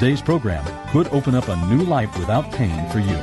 Today's 0.00 0.22
program 0.22 0.64
could 0.92 1.08
open 1.08 1.34
up 1.34 1.48
a 1.48 1.56
new 1.66 1.82
life 1.82 2.18
without 2.18 2.50
pain 2.52 2.88
for 2.88 3.00
you. 3.00 3.18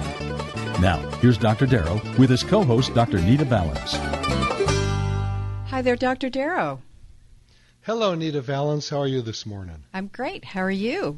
Now, 0.79 0.99
here's 1.21 1.39
Dr. 1.39 1.65
Darrow 1.65 1.99
with 2.19 2.29
his 2.29 2.43
co 2.43 2.63
host, 2.63 2.93
Dr. 2.93 3.19
Nita 3.19 3.45
Valens. 3.45 3.93
Hi 5.71 5.81
there, 5.81 5.95
Dr. 5.95 6.29
Darrow. 6.29 6.83
Hello, 7.81 8.13
Nita 8.13 8.41
Valens. 8.41 8.89
How 8.89 8.99
are 8.99 9.07
you 9.07 9.23
this 9.23 9.43
morning? 9.43 9.85
I'm 9.91 10.05
great. 10.05 10.45
How 10.45 10.61
are 10.61 10.69
you? 10.69 11.17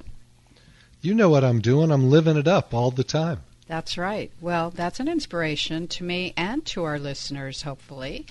You 1.02 1.14
know 1.14 1.30
what 1.30 1.44
I'm 1.44 1.60
doing. 1.60 1.92
I'm 1.92 2.10
living 2.10 2.38
it 2.38 2.48
up 2.48 2.74
all 2.74 2.92
the 2.92 3.04
time. 3.04 3.42
That's 3.68 3.98
right. 3.98 4.32
Well, 4.40 4.70
that's 4.70 5.02
an 5.02 5.10
inspiration 5.10 5.90
to 5.90 6.06
me 6.06 6.34
and 6.38 6.66
to 6.68 6.86
our 6.86 6.98
listeners, 6.98 7.64
hopefully, 7.64 8.26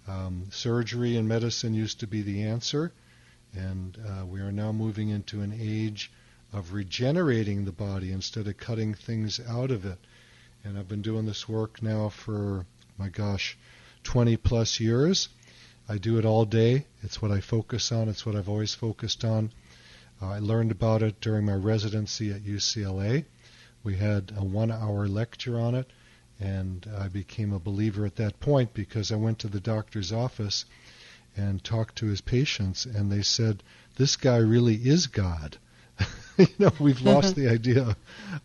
Um, 0.09 0.47
surgery 0.51 1.15
and 1.15 1.29
medicine 1.29 1.73
used 1.73 2.01
to 2.01 2.07
be 2.07 2.21
the 2.21 2.43
answer, 2.43 2.91
and 3.53 3.97
uh, 3.97 4.25
we 4.25 4.41
are 4.41 4.51
now 4.51 4.73
moving 4.73 5.07
into 5.07 5.39
an 5.39 5.57
age 5.57 6.11
of 6.51 6.73
regenerating 6.73 7.63
the 7.63 7.71
body 7.71 8.11
instead 8.11 8.45
of 8.45 8.57
cutting 8.57 8.93
things 8.93 9.39
out 9.47 9.71
of 9.71 9.85
it. 9.85 9.99
And 10.65 10.77
I've 10.77 10.89
been 10.89 11.01
doing 11.01 11.25
this 11.25 11.47
work 11.47 11.81
now 11.81 12.09
for, 12.09 12.65
my 12.97 13.07
gosh, 13.07 13.57
20 14.03 14.35
plus 14.35 14.81
years. 14.81 15.29
I 15.89 15.97
do 15.97 16.17
it 16.17 16.25
all 16.25 16.45
day. 16.45 16.85
It's 17.01 17.21
what 17.21 17.31
I 17.31 17.41
focus 17.41 17.91
on. 17.91 18.09
It's 18.09 18.25
what 18.25 18.35
I've 18.35 18.49
always 18.49 18.73
focused 18.73 19.25
on. 19.25 19.51
Uh, 20.21 20.29
I 20.29 20.39
learned 20.39 20.71
about 20.71 21.01
it 21.01 21.19
during 21.19 21.45
my 21.45 21.55
residency 21.55 22.31
at 22.31 22.43
UCLA. 22.43 23.25
We 23.83 23.97
had 23.97 24.31
a 24.37 24.43
one 24.43 24.71
hour 24.71 25.07
lecture 25.07 25.59
on 25.59 25.75
it, 25.75 25.89
and 26.39 26.87
I 26.97 27.07
became 27.07 27.51
a 27.51 27.59
believer 27.59 28.05
at 28.05 28.17
that 28.17 28.39
point 28.39 28.73
because 28.73 29.11
I 29.11 29.15
went 29.15 29.39
to 29.39 29.47
the 29.47 29.59
doctor's 29.59 30.11
office 30.11 30.65
and 31.35 31.63
talked 31.63 31.95
to 31.97 32.07
his 32.07 32.21
patients, 32.21 32.85
and 32.85 33.11
they 33.11 33.23
said, 33.23 33.63
This 33.95 34.15
guy 34.15 34.37
really 34.37 34.75
is 34.75 35.07
God. 35.07 35.57
you 36.37 36.47
know, 36.59 36.71
we've 36.79 37.01
lost 37.01 37.35
the 37.35 37.47
idea 37.47 37.95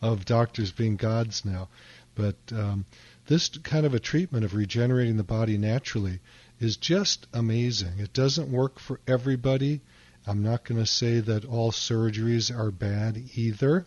of 0.00 0.24
doctors 0.24 0.72
being 0.72 0.96
gods 0.96 1.44
now. 1.44 1.68
But 2.14 2.36
um, 2.52 2.86
this 3.26 3.48
kind 3.48 3.84
of 3.84 3.92
a 3.92 3.98
treatment 3.98 4.44
of 4.44 4.54
regenerating 4.54 5.16
the 5.16 5.24
body 5.24 5.58
naturally 5.58 6.20
is 6.60 6.76
just 6.76 7.26
amazing. 7.32 7.98
It 7.98 8.12
doesn't 8.12 8.50
work 8.50 8.78
for 8.78 9.00
everybody. 9.06 9.80
I'm 10.26 10.42
not 10.42 10.64
going 10.64 10.80
to 10.80 10.86
say 10.86 11.20
that 11.20 11.44
all 11.44 11.72
surgeries 11.72 12.56
are 12.56 12.70
bad 12.70 13.22
either, 13.34 13.86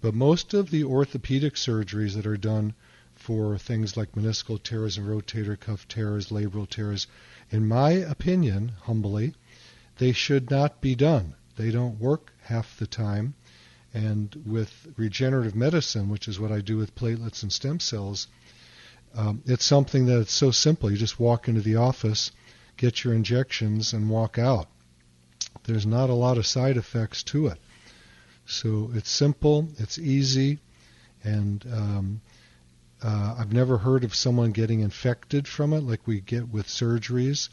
but 0.00 0.14
most 0.14 0.54
of 0.54 0.70
the 0.70 0.84
orthopedic 0.84 1.54
surgeries 1.54 2.14
that 2.14 2.26
are 2.26 2.36
done 2.36 2.74
for 3.14 3.56
things 3.56 3.96
like 3.96 4.12
meniscal 4.12 4.62
tears 4.62 4.98
and 4.98 5.06
rotator 5.06 5.58
cuff 5.58 5.86
tears, 5.88 6.28
labral 6.28 6.68
tears, 6.68 7.06
in 7.50 7.66
my 7.66 7.92
opinion, 7.92 8.72
humbly, 8.82 9.34
they 9.98 10.12
should 10.12 10.50
not 10.50 10.80
be 10.80 10.94
done. 10.94 11.34
They 11.56 11.70
don't 11.70 12.00
work 12.00 12.32
half 12.42 12.76
the 12.78 12.86
time. 12.86 13.34
And 13.92 14.34
with 14.44 14.88
regenerative 14.96 15.54
medicine, 15.54 16.08
which 16.08 16.26
is 16.26 16.40
what 16.40 16.50
I 16.50 16.60
do 16.60 16.76
with 16.76 16.96
platelets 16.96 17.44
and 17.44 17.52
stem 17.52 17.78
cells, 17.78 18.26
um, 19.16 19.42
it's 19.46 19.64
something 19.64 20.06
that 20.06 20.20
it's 20.20 20.32
so 20.32 20.50
simple. 20.50 20.90
You 20.90 20.96
just 20.96 21.20
walk 21.20 21.48
into 21.48 21.60
the 21.60 21.76
office, 21.76 22.32
get 22.76 23.04
your 23.04 23.14
injections, 23.14 23.92
and 23.92 24.10
walk 24.10 24.38
out. 24.38 24.66
There's 25.64 25.86
not 25.86 26.10
a 26.10 26.14
lot 26.14 26.36
of 26.36 26.46
side 26.46 26.76
effects 26.76 27.22
to 27.24 27.46
it. 27.46 27.58
So 28.46 28.90
it's 28.94 29.08
simple, 29.08 29.68
it's 29.78 29.98
easy, 29.98 30.58
and 31.22 31.64
um, 31.72 32.20
uh, 33.02 33.36
I've 33.38 33.52
never 33.52 33.78
heard 33.78 34.04
of 34.04 34.14
someone 34.14 34.50
getting 34.50 34.80
infected 34.80 35.48
from 35.48 35.72
it 35.72 35.82
like 35.82 36.06
we 36.06 36.20
get 36.20 36.48
with 36.48 36.66
surgeries. 36.66 37.48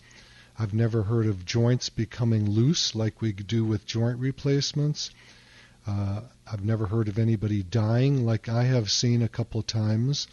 I've 0.60 0.74
never 0.74 1.04
heard 1.04 1.28
of 1.28 1.46
joints 1.46 1.90
becoming 1.90 2.50
loose 2.50 2.96
like 2.96 3.22
we 3.22 3.32
do 3.32 3.64
with 3.64 3.86
joint 3.86 4.20
replacements. 4.20 5.12
Uh, 5.88 6.22
I've 6.52 6.66
never 6.66 6.88
heard 6.88 7.08
of 7.08 7.18
anybody 7.18 7.64
dying 7.64 8.26
like 8.26 8.50
I 8.50 8.64
have 8.64 8.92
seen 8.92 9.22
a 9.22 9.30
couple 9.30 9.64
times 9.64 10.28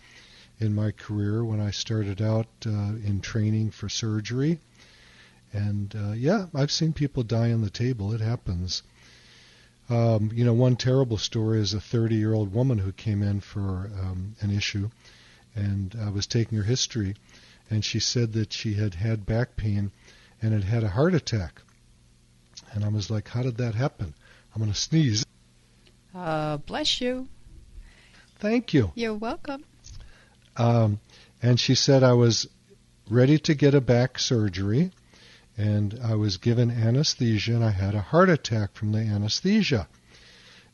in 0.61 0.75
my 0.75 0.91
career 0.91 1.45
when 1.45 1.61
I 1.61 1.71
started 1.71 2.21
out 2.21 2.47
uh, 2.67 2.71
in 2.71 3.21
training 3.21 3.71
for 3.71 3.89
surgery. 3.89 4.59
And 5.53 5.95
uh, 5.95 6.13
yeah, 6.13 6.47
I've 6.55 6.71
seen 6.71 6.93
people 6.93 7.23
die 7.23 7.53
on 7.53 7.63
the 7.63 7.71
table. 7.71 8.13
It 8.13 8.21
happens. 8.21 8.83
Um, 9.89 10.31
you 10.35 10.45
know, 10.45 10.53
one 10.53 10.77
terrible 10.77 11.17
story 11.17 11.61
is 11.61 11.73
a 11.73 11.81
30 11.81 12.17
year 12.17 12.35
old 12.35 12.53
woman 12.53 12.79
who 12.79 12.93
came 12.93 13.23
in 13.23 13.41
for 13.41 13.91
um, 14.01 14.37
an 14.41 14.51
issue, 14.51 14.91
and 15.55 15.97
I 15.99 16.11
was 16.11 16.27
taking 16.27 16.59
her 16.59 16.65
history, 16.65 17.17
and 17.71 17.83
she 17.83 17.99
said 17.99 18.35
that 18.35 18.53
she 18.53 18.75
had 18.75 18.95
had 18.95 19.25
back 19.25 19.57
pain 19.57 19.91
and 20.43 20.53
had 20.53 20.65
had 20.65 20.85
a 20.85 20.89
heart 20.89 21.15
attack. 21.15 21.63
And 22.73 22.85
I 22.85 22.89
was 22.89 23.09
like, 23.11 23.29
How 23.29 23.43
did 23.43 23.57
that 23.59 23.75
happen? 23.75 24.13
I'm 24.55 24.61
going 24.61 24.73
to 24.73 24.79
sneeze. 24.79 25.25
Uh, 26.15 26.59
bless 26.59 27.01
you. 27.01 27.29
Thank 28.41 28.75
you. 28.75 28.93
You're 28.95 29.15
welcome. 29.15 29.65
Um, 30.59 31.01
and 31.41 31.59
she 31.59 31.75
said 31.75 32.03
I 32.03 32.13
was 32.15 32.49
ready 33.09 33.39
to 33.39 33.55
get 33.55 33.75
a 33.75 33.81
back 33.81 34.19
surgery, 34.19 34.91
and 35.57 35.99
I 36.03 36.15
was 36.17 36.37
given 36.37 36.71
anesthesia, 36.71 37.55
and 37.55 37.65
I 37.65 37.71
had 37.71 37.95
a 37.95 38.01
heart 38.01 38.29
attack 38.29 38.75
from 38.75 38.93
the 38.93 38.99
anesthesia. 38.99 39.89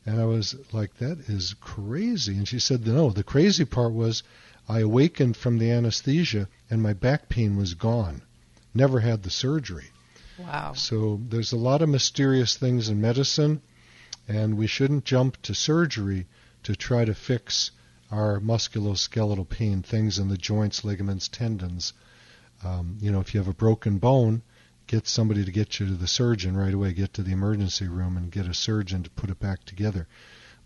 And 0.05 0.19
I 0.19 0.25
was 0.25 0.55
like, 0.71 0.97
that 0.97 1.29
is 1.29 1.55
crazy. 1.59 2.33
And 2.33 2.47
she 2.47 2.59
said, 2.59 2.85
no, 2.85 3.09
the 3.09 3.23
crazy 3.23 3.65
part 3.65 3.93
was 3.93 4.23
I 4.67 4.79
awakened 4.79 5.37
from 5.37 5.57
the 5.57 5.71
anesthesia, 5.71 6.47
and 6.69 6.81
my 6.81 6.93
back 6.93 7.29
pain 7.29 7.55
was 7.55 7.73
gone. 7.73 8.21
Never 8.73 8.99
had 8.99 9.23
the 9.23 9.29
surgery. 9.29 9.91
Wow. 10.37 10.73
So 10.73 11.21
there's 11.29 11.53
a 11.53 11.57
lot 11.57 11.81
of 11.81 11.89
mysterious 11.89 12.57
things 12.57 12.89
in 12.89 12.99
medicine, 12.99 13.61
and 14.27 14.57
we 14.57 14.67
shouldn't 14.67 15.05
jump 15.05 15.41
to 15.43 15.55
surgery 15.55 16.27
to 16.63 16.75
try 16.75 17.05
to 17.05 17.13
fix 17.13 17.71
our 18.15 18.39
musculoskeletal 18.39 19.49
pain, 19.49 19.81
things 19.81 20.17
in 20.17 20.29
the 20.29 20.37
joints, 20.37 20.85
ligaments, 20.85 21.27
tendons. 21.27 21.93
Um, 22.63 22.97
you 23.01 23.11
know, 23.11 23.19
if 23.19 23.33
you 23.33 23.41
have 23.41 23.49
a 23.49 23.53
broken 23.53 23.97
bone, 23.97 24.41
get 24.87 25.05
somebody 25.05 25.43
to 25.43 25.51
get 25.51 25.79
you 25.79 25.87
to 25.87 25.95
the 25.95 26.07
surgeon 26.07 26.55
right 26.55 26.73
away, 26.73 26.93
get 26.93 27.13
to 27.15 27.23
the 27.23 27.33
emergency 27.33 27.87
room 27.87 28.15
and 28.15 28.31
get 28.31 28.47
a 28.47 28.53
surgeon 28.53 29.03
to 29.03 29.09
put 29.09 29.29
it 29.29 29.39
back 29.39 29.65
together. 29.65 30.07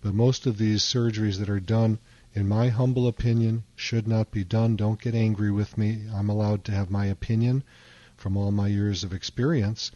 But 0.02 0.14
most 0.14 0.46
of 0.46 0.58
these 0.58 0.84
surgeries 0.84 1.40
that 1.40 1.50
are 1.50 1.60
done, 1.60 1.98
in 2.34 2.48
my 2.48 2.70
humble 2.70 3.08
opinion, 3.08 3.64
should 3.76 4.08
not 4.08 4.30
be 4.30 4.44
done. 4.44 4.76
Don't 4.76 5.02
get 5.02 5.16
angry 5.16 5.52
with 5.52 5.78
me. 5.78 6.04
I'm 6.14 6.30
allowed 6.30 6.64
to 6.66 6.72
have 6.72 6.92
my 6.92 7.08
opinion 7.08 7.64
from 8.16 8.38
all 8.38 8.52
my 8.52 8.68
years 8.68 9.04
of 9.04 9.14
experience. 9.14 9.92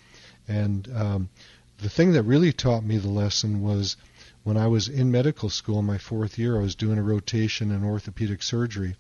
And 0.48 0.90
um, 0.96 1.30
the 1.78 1.90
thing 1.90 2.14
that 2.14 2.24
really 2.24 2.52
taught 2.52 2.84
me 2.84 2.98
the 2.98 3.10
lesson 3.10 3.62
was 3.62 3.96
when 4.44 4.58
I 4.58 4.68
was 4.68 4.90
in 4.90 5.10
medical 5.10 5.50
school 5.50 5.80
in 5.80 5.86
my 5.86 5.98
fourth 5.98 6.38
year, 6.38 6.58
I 6.58 6.62
was 6.62 6.76
doing 6.76 6.98
a 6.98 7.04
rotation 7.04 7.72
in 7.72 7.84
orthopedic 7.84 8.44
surgery, 8.44 8.98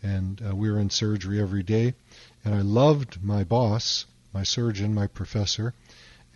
and 0.00 0.40
uh, 0.40 0.54
we 0.54 0.70
were 0.70 0.78
in 0.78 0.90
surgery 0.90 1.40
every 1.40 1.64
day. 1.64 1.94
And 2.44 2.54
I 2.54 2.60
loved 2.60 3.20
my 3.20 3.42
boss, 3.42 4.06
my 4.32 4.44
surgeon, 4.44 4.94
my 4.94 5.08
professor, 5.08 5.74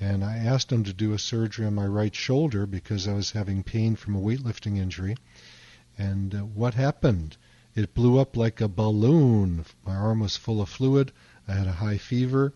and 0.00 0.24
I 0.24 0.38
asked 0.38 0.72
him 0.72 0.82
to 0.82 0.92
do 0.92 1.12
a 1.12 1.18
surgery 1.18 1.64
on 1.64 1.76
my 1.76 1.86
right 1.86 2.12
shoulder 2.12 2.66
because 2.66 3.06
I 3.06 3.12
was 3.12 3.30
having 3.30 3.62
pain 3.62 3.94
from 3.94 4.16
a 4.16 4.20
weightlifting 4.20 4.78
injury. 4.78 5.16
And 5.96 6.34
uh, 6.34 6.38
what 6.38 6.74
happened? 6.74 7.36
It 7.76 7.94
blew 7.94 8.18
up 8.18 8.36
like 8.36 8.60
a 8.60 8.66
balloon. 8.66 9.64
My 9.86 9.94
arm 9.94 10.18
was 10.18 10.36
full 10.36 10.60
of 10.60 10.68
fluid. 10.68 11.12
I 11.46 11.52
had 11.52 11.68
a 11.68 11.72
high 11.72 11.98
fever. 11.98 12.52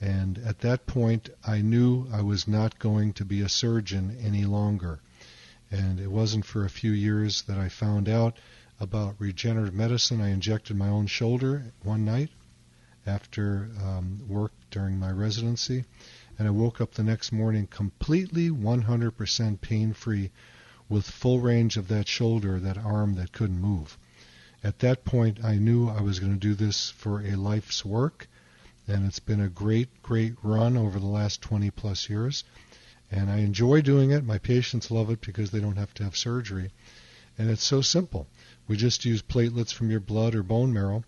And 0.00 0.38
at 0.38 0.60
that 0.60 0.86
point, 0.86 1.30
I 1.44 1.62
knew 1.62 2.06
I 2.12 2.22
was 2.22 2.46
not 2.46 2.78
going 2.78 3.12
to 3.14 3.24
be 3.24 3.40
a 3.40 3.48
surgeon 3.48 4.16
any 4.22 4.44
longer. 4.44 5.00
And 5.72 5.98
it 5.98 6.10
wasn't 6.10 6.44
for 6.44 6.64
a 6.64 6.70
few 6.70 6.92
years 6.92 7.42
that 7.42 7.56
I 7.56 7.70
found 7.70 8.06
out 8.06 8.36
about 8.78 9.16
regenerative 9.18 9.72
medicine. 9.72 10.20
I 10.20 10.28
injected 10.28 10.76
my 10.76 10.88
own 10.88 11.06
shoulder 11.06 11.72
one 11.82 12.04
night 12.04 12.28
after 13.06 13.70
um, 13.82 14.20
work 14.28 14.52
during 14.70 14.98
my 14.98 15.10
residency, 15.10 15.84
and 16.38 16.46
I 16.46 16.50
woke 16.50 16.82
up 16.82 16.92
the 16.92 17.02
next 17.02 17.32
morning 17.32 17.66
completely 17.66 18.50
100% 18.50 19.60
pain 19.62 19.94
free 19.94 20.30
with 20.90 21.06
full 21.06 21.40
range 21.40 21.78
of 21.78 21.88
that 21.88 22.06
shoulder, 22.06 22.60
that 22.60 22.76
arm 22.76 23.14
that 23.14 23.32
couldn't 23.32 23.60
move. 23.60 23.96
At 24.62 24.80
that 24.80 25.06
point, 25.06 25.42
I 25.42 25.56
knew 25.56 25.88
I 25.88 26.02
was 26.02 26.20
going 26.20 26.34
to 26.34 26.38
do 26.38 26.54
this 26.54 26.90
for 26.90 27.22
a 27.22 27.34
life's 27.34 27.82
work, 27.82 28.28
and 28.86 29.06
it's 29.06 29.20
been 29.20 29.40
a 29.40 29.48
great, 29.48 30.02
great 30.02 30.34
run 30.42 30.76
over 30.76 31.00
the 31.00 31.06
last 31.06 31.40
20 31.40 31.70
plus 31.70 32.10
years. 32.10 32.44
And 33.12 33.30
I 33.30 33.38
enjoy 33.38 33.82
doing 33.82 34.10
it. 34.10 34.24
My 34.24 34.38
patients 34.38 34.90
love 34.90 35.10
it 35.10 35.20
because 35.20 35.50
they 35.50 35.60
don't 35.60 35.76
have 35.76 35.92
to 35.94 36.04
have 36.04 36.16
surgery. 36.16 36.72
And 37.38 37.50
it's 37.50 37.62
so 37.62 37.82
simple. 37.82 38.26
We 38.66 38.76
just 38.76 39.04
use 39.04 39.22
platelets 39.22 39.72
from 39.72 39.90
your 39.90 40.00
blood 40.00 40.34
or 40.34 40.42
bone 40.42 40.72
marrow 40.72 41.04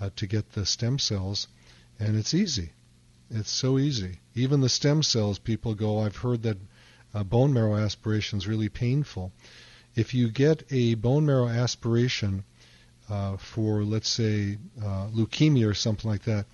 uh, 0.00 0.10
to 0.16 0.26
get 0.26 0.52
the 0.52 0.66
stem 0.66 0.98
cells, 0.98 1.48
and 1.98 2.16
it's 2.16 2.34
easy. 2.34 2.72
It's 3.30 3.50
so 3.50 3.78
easy. 3.78 4.20
Even 4.34 4.60
the 4.60 4.68
stem 4.68 5.02
cells, 5.02 5.38
people 5.38 5.74
go, 5.74 6.00
I've 6.00 6.16
heard 6.16 6.42
that 6.42 6.58
uh, 7.14 7.24
bone 7.24 7.52
marrow 7.52 7.76
aspiration 7.76 8.38
is 8.38 8.46
really 8.46 8.68
painful. 8.68 9.32
If 9.94 10.14
you 10.14 10.28
get 10.30 10.64
a 10.70 10.94
bone 10.94 11.26
marrow 11.26 11.48
aspiration 11.48 12.44
uh, 13.08 13.36
for, 13.38 13.84
let's 13.84 14.08
say, 14.08 14.58
uh, 14.80 15.08
leukemia 15.08 15.66
or 15.66 15.74
something 15.74 16.10
like 16.10 16.24
that, 16.24 16.46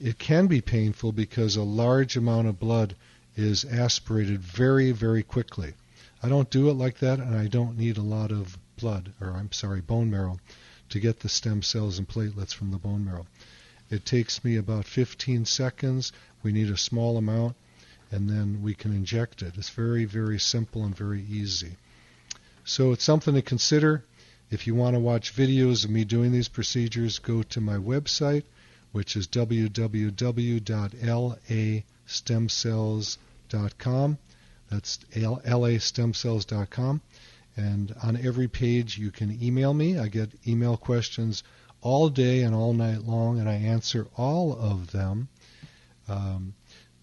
it 0.00 0.18
can 0.18 0.46
be 0.46 0.60
painful 0.60 1.12
because 1.12 1.56
a 1.56 1.62
large 1.62 2.16
amount 2.16 2.48
of 2.48 2.58
blood 2.58 2.96
is 3.36 3.64
aspirated 3.64 4.40
very, 4.40 4.92
very 4.92 5.22
quickly. 5.22 5.74
I 6.22 6.28
don't 6.28 6.50
do 6.50 6.68
it 6.70 6.74
like 6.74 6.98
that, 6.98 7.18
and 7.18 7.34
I 7.36 7.46
don't 7.46 7.78
need 7.78 7.96
a 7.96 8.02
lot 8.02 8.30
of 8.30 8.58
blood, 8.76 9.12
or 9.20 9.30
I'm 9.30 9.50
sorry, 9.52 9.80
bone 9.80 10.10
marrow, 10.10 10.38
to 10.90 11.00
get 11.00 11.20
the 11.20 11.28
stem 11.28 11.62
cells 11.62 11.98
and 11.98 12.08
platelets 12.08 12.52
from 12.52 12.70
the 12.70 12.78
bone 12.78 13.04
marrow. 13.04 13.26
It 13.90 14.04
takes 14.04 14.44
me 14.44 14.56
about 14.56 14.86
15 14.86 15.44
seconds. 15.46 16.12
We 16.42 16.52
need 16.52 16.70
a 16.70 16.76
small 16.76 17.16
amount, 17.16 17.56
and 18.10 18.28
then 18.28 18.62
we 18.62 18.74
can 18.74 18.92
inject 18.92 19.42
it. 19.42 19.54
It's 19.56 19.70
very, 19.70 20.04
very 20.04 20.38
simple 20.38 20.84
and 20.84 20.96
very 20.96 21.24
easy. 21.24 21.76
So 22.64 22.92
it's 22.92 23.04
something 23.04 23.34
to 23.34 23.42
consider. 23.42 24.04
If 24.50 24.66
you 24.66 24.74
want 24.74 24.94
to 24.94 25.00
watch 25.00 25.34
videos 25.34 25.84
of 25.84 25.90
me 25.90 26.04
doing 26.04 26.30
these 26.30 26.48
procedures, 26.48 27.18
go 27.18 27.42
to 27.42 27.60
my 27.60 27.76
website, 27.76 28.44
which 28.92 29.16
is 29.16 29.26
www.lastemcells.com. 32.20 34.18
That's 34.70 34.98
lastemcells.com. 35.14 37.00
And 37.54 37.94
on 38.02 38.16
every 38.16 38.48
page, 38.48 38.96
you 38.98 39.10
can 39.10 39.42
email 39.42 39.74
me. 39.74 39.98
I 39.98 40.08
get 40.08 40.30
email 40.46 40.76
questions 40.78 41.42
all 41.82 42.08
day 42.08 42.42
and 42.42 42.54
all 42.54 42.72
night 42.72 43.02
long, 43.02 43.38
and 43.38 43.48
I 43.48 43.54
answer 43.54 44.06
all 44.16 44.56
of 44.56 44.92
them. 44.92 45.28
Um, 46.08 46.54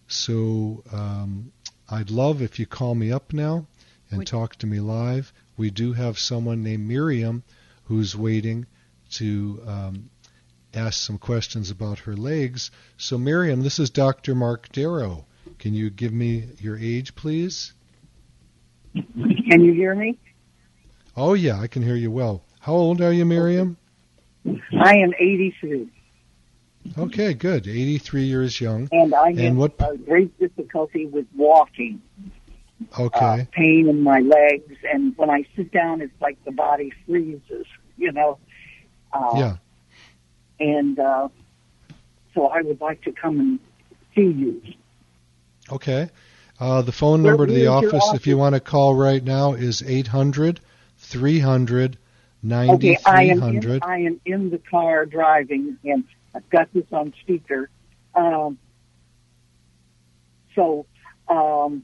so 0.08 0.84
um, 0.92 1.51
I'd 1.89 2.10
love 2.10 2.42
if 2.42 2.58
you 2.60 2.66
call 2.66 2.96
me 2.96 3.12
up 3.12 3.32
now 3.32 3.68
and 4.10 4.20
Would- 4.20 4.28
talk 4.28 4.56
to 4.58 4.68
me 4.68 4.80
live. 4.80 5.32
We 5.58 5.70
do 5.70 5.94
have 5.94 6.18
someone 6.18 6.63
named 6.63 6.88
Miriam 6.88 7.44
who's 7.86 8.16
waiting 8.16 8.66
to 9.12 9.62
um, 9.68 10.10
ask 10.74 11.00
some 11.00 11.18
questions 11.18 11.72
about 11.72 12.00
her 12.00 12.16
legs. 12.16 12.72
So, 12.98 13.18
Miriam, 13.18 13.62
this 13.62 13.80
is 13.80 13.90
Dr. 13.90 14.36
Marc 14.36 14.70
Darrow. 14.72 15.26
Can 15.58 15.74
you 15.74 15.90
give 15.90 16.14
me 16.14 16.50
your 16.60 16.78
age, 16.78 17.16
please? 17.16 17.74
Can 18.94 19.62
you 19.64 19.74
hear 19.74 19.96
me? 19.96 20.18
Oh, 21.18 21.34
yeah, 21.34 21.60
I 21.60 21.68
can 21.68 21.82
hear 21.84 21.96
you 21.96 22.12
well. 22.12 22.44
How 22.60 22.74
old 22.74 23.02
are 23.02 23.12
you, 23.14 23.26
Miriam? 23.26 23.78
I 24.46 24.96
am 24.98 25.14
83, 25.20 25.88
Okay, 26.98 27.34
good. 27.34 27.68
83 27.68 28.24
years 28.24 28.60
young. 28.62 28.88
and 28.92 29.14
I 29.14 29.30
And 29.30 29.40
have 29.40 29.58
what- 29.58 29.76
a 29.80 29.98
great 29.98 30.38
difficulty 30.40 31.06
with 31.06 31.26
walking. 31.36 32.02
Uh, 32.98 33.04
Okay. 33.04 33.48
pain 33.52 33.90
in 33.90 34.02
my 34.02 34.20
legs, 34.20 34.74
and 34.92 35.16
when 35.18 35.30
I 35.30 35.44
sit 35.56 35.72
down, 35.72 36.00
it's 36.02 36.14
like 36.22 36.42
the 36.46 36.52
body 36.52 36.92
freezes. 37.06 37.66
You 37.98 38.14
know. 38.14 38.38
Uh, 39.12 39.32
Yeah. 39.36 39.58
And 40.60 41.00
uh, 41.00 41.30
so 42.34 42.48
I 42.48 42.62
would 42.62 42.82
like 42.82 43.01
to 43.04 43.12
come 43.12 43.39
and 43.39 43.60
see 44.16 44.32
you. 44.32 44.62
Okay. 45.72 46.10
Uh, 46.60 46.82
the 46.82 46.92
phone 46.92 47.24
Where- 47.24 47.32
number 47.32 47.48
to 47.48 47.54
the 47.54 47.62
your 47.62 47.74
office, 47.74 48.12
if 48.13 48.28
you 48.28 48.38
want 48.38 48.56
to 48.56 48.60
call 48.60 48.96
right 48.96 49.24
now, 49.24 49.54
is 49.54 49.82
800 49.82 50.60
300 50.98 51.98
Okay, 52.46 52.98
I 53.06 53.24
am 53.24 53.32
in, 53.32 53.39
9300. 53.39 53.84
I 53.84 53.98
am 54.00 54.22
in 54.25 54.50
the 54.50 54.60
car 54.60 55.06
driving, 55.06 55.78
and 55.84 56.06
I've 56.34 56.50
got 56.50 56.72
this 56.74 56.86
on 56.92 57.13
speaker. 57.22 57.70
Um, 58.16 58.58
so, 60.56 60.86
um, 61.28 61.84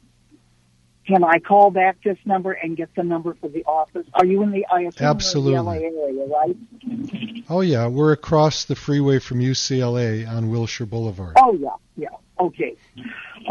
can 1.05 1.23
I 1.23 1.39
call 1.39 1.71
back 1.71 1.97
this 2.03 2.17
number 2.25 2.51
and 2.51 2.75
get 2.75 2.93
the 2.95 3.03
number 3.03 3.35
for 3.35 3.47
the 3.47 3.63
office? 3.65 4.05
Are 4.13 4.25
you 4.25 4.41
in 4.43 4.51
the 4.51 4.65
I 4.71 4.81
assume 4.81 4.93
you're 4.99 5.09
Absolutely. 5.09 5.53
the 5.53 5.61
LA 5.61 5.73
area, 5.73 6.25
right? 6.27 7.43
Oh, 7.49 7.61
yeah. 7.61 7.87
We're 7.87 8.11
across 8.11 8.65
the 8.65 8.75
freeway 8.75 9.19
from 9.19 9.39
UCLA 9.39 10.27
on 10.27 10.49
Wilshire 10.49 10.87
Boulevard. 10.87 11.37
Oh 11.41 11.53
yeah, 11.53 11.69
yeah. 11.95 12.09
Okay, 12.39 12.75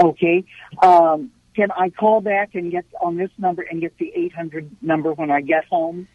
okay. 0.02 0.44
Um, 0.82 1.30
can 1.54 1.70
I 1.70 1.90
call 1.90 2.20
back 2.20 2.54
and 2.54 2.70
get 2.70 2.84
on 3.00 3.16
this 3.16 3.30
number 3.38 3.62
and 3.62 3.80
get 3.80 3.96
the 3.98 4.12
800 4.14 4.82
number 4.82 5.12
when 5.12 5.30
I 5.30 5.40
get 5.40 5.64
home? 5.66 6.08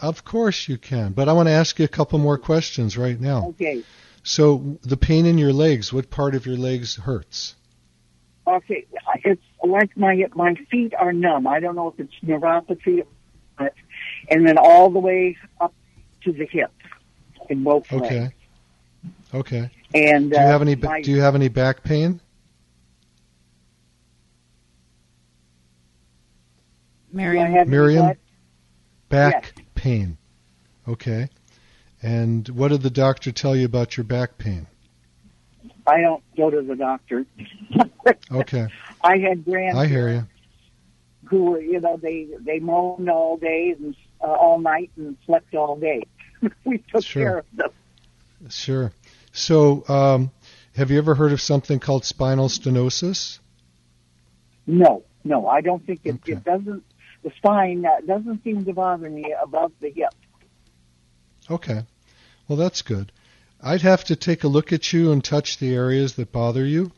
Of 0.00 0.24
course 0.24 0.68
you 0.68 0.78
can, 0.78 1.12
but 1.12 1.28
I 1.28 1.32
want 1.32 1.48
to 1.48 1.52
ask 1.52 1.78
you 1.78 1.84
a 1.84 1.88
couple 1.88 2.18
more 2.18 2.38
questions 2.38 2.96
right 2.96 3.20
now. 3.20 3.48
Okay. 3.48 3.82
So 4.22 4.78
the 4.82 4.96
pain 4.96 5.26
in 5.26 5.38
your 5.38 5.52
legs, 5.52 5.92
what 5.92 6.10
part 6.10 6.34
of 6.34 6.46
your 6.46 6.56
legs 6.56 6.96
hurts? 6.96 7.56
Okay, 8.46 8.86
it's 9.24 9.42
like 9.62 9.96
my 9.96 10.24
my 10.34 10.54
feet 10.70 10.92
are 10.98 11.12
numb. 11.12 11.46
I 11.46 11.60
don't 11.60 11.76
know 11.76 11.88
if 11.88 12.00
it's 12.00 12.14
neuropathy, 12.24 13.04
but 13.58 13.74
and 14.30 14.46
then 14.46 14.56
all 14.58 14.90
the 14.90 14.98
way 14.98 15.36
up 15.60 15.74
to 16.24 16.32
the 16.32 16.46
hip 16.46 16.72
in 17.48 17.62
both 17.62 17.90
legs. 17.92 18.04
Okay. 18.06 18.30
Okay. 19.32 19.70
And 19.94 20.30
Do 20.30 20.36
you 20.36 20.42
uh, 20.42 20.46
have 20.46 20.62
any 20.62 20.74
my- 20.74 21.02
do 21.02 21.10
you 21.10 21.20
have 21.20 21.34
any 21.34 21.48
back 21.48 21.82
pain? 21.84 22.20
do 27.12 27.18
I 27.20 27.24
Miriam, 27.24 27.52
have 27.52 27.68
Miriam? 27.68 28.06
what? 28.06 28.16
Back 29.08 29.62
pain. 29.74 30.18
Okay. 30.88 31.28
And 32.02 32.48
what 32.48 32.68
did 32.68 32.82
the 32.82 32.90
doctor 32.90 33.32
tell 33.32 33.54
you 33.54 33.66
about 33.66 33.96
your 33.96 34.04
back 34.04 34.38
pain? 34.38 34.66
I 35.86 36.00
don't 36.00 36.22
go 36.36 36.50
to 36.50 36.62
the 36.62 36.76
doctor. 36.76 37.26
Okay. 38.32 38.68
I 39.02 39.18
had 39.18 39.44
grandparents 39.44 39.78
I 39.78 39.86
hear 39.86 40.08
you. 40.10 40.26
who 41.28 41.44
were, 41.52 41.60
you 41.60 41.80
know, 41.80 41.96
they 41.96 42.28
they 42.40 42.58
moaned 42.58 43.08
all 43.10 43.36
day 43.36 43.74
and 43.78 43.94
uh, 44.20 44.26
all 44.26 44.58
night 44.58 44.90
and 44.96 45.16
slept 45.26 45.54
all 45.54 45.76
day. 45.76 46.02
we 46.64 46.78
took 46.78 47.04
Sure. 47.04 47.22
care 47.22 47.38
of 47.38 47.46
them. 47.52 47.70
Sure. 48.48 48.92
So, 49.32 49.84
um, 49.88 50.30
have 50.76 50.90
you 50.90 50.98
ever 50.98 51.14
heard 51.14 51.32
of 51.32 51.40
something 51.40 51.78
called 51.78 52.04
spinal 52.04 52.48
stenosis? 52.48 53.38
No, 54.66 55.04
no, 55.24 55.46
I 55.46 55.60
don't 55.60 55.84
think 55.86 56.00
it, 56.04 56.14
Okay. 56.16 56.32
it 56.32 56.44
doesn't. 56.44 56.84
The 57.22 57.30
spine 57.36 57.84
uh, 57.84 58.00
doesn't 58.06 58.42
seem 58.44 58.64
to 58.64 58.72
bother 58.72 59.10
me 59.10 59.34
above 59.42 59.72
the 59.80 59.90
hip. 59.90 60.14
Okay. 61.50 61.84
Well, 62.48 62.56
that's 62.56 62.82
good. 62.82 63.12
I'd 63.62 63.82
have 63.82 64.04
to 64.04 64.16
take 64.16 64.42
a 64.44 64.48
look 64.48 64.72
at 64.72 64.92
you 64.92 65.12
and 65.12 65.22
touch 65.22 65.58
the 65.58 65.74
areas 65.74 66.14
that 66.14 66.32
bother 66.32 66.64
you. 66.64 66.92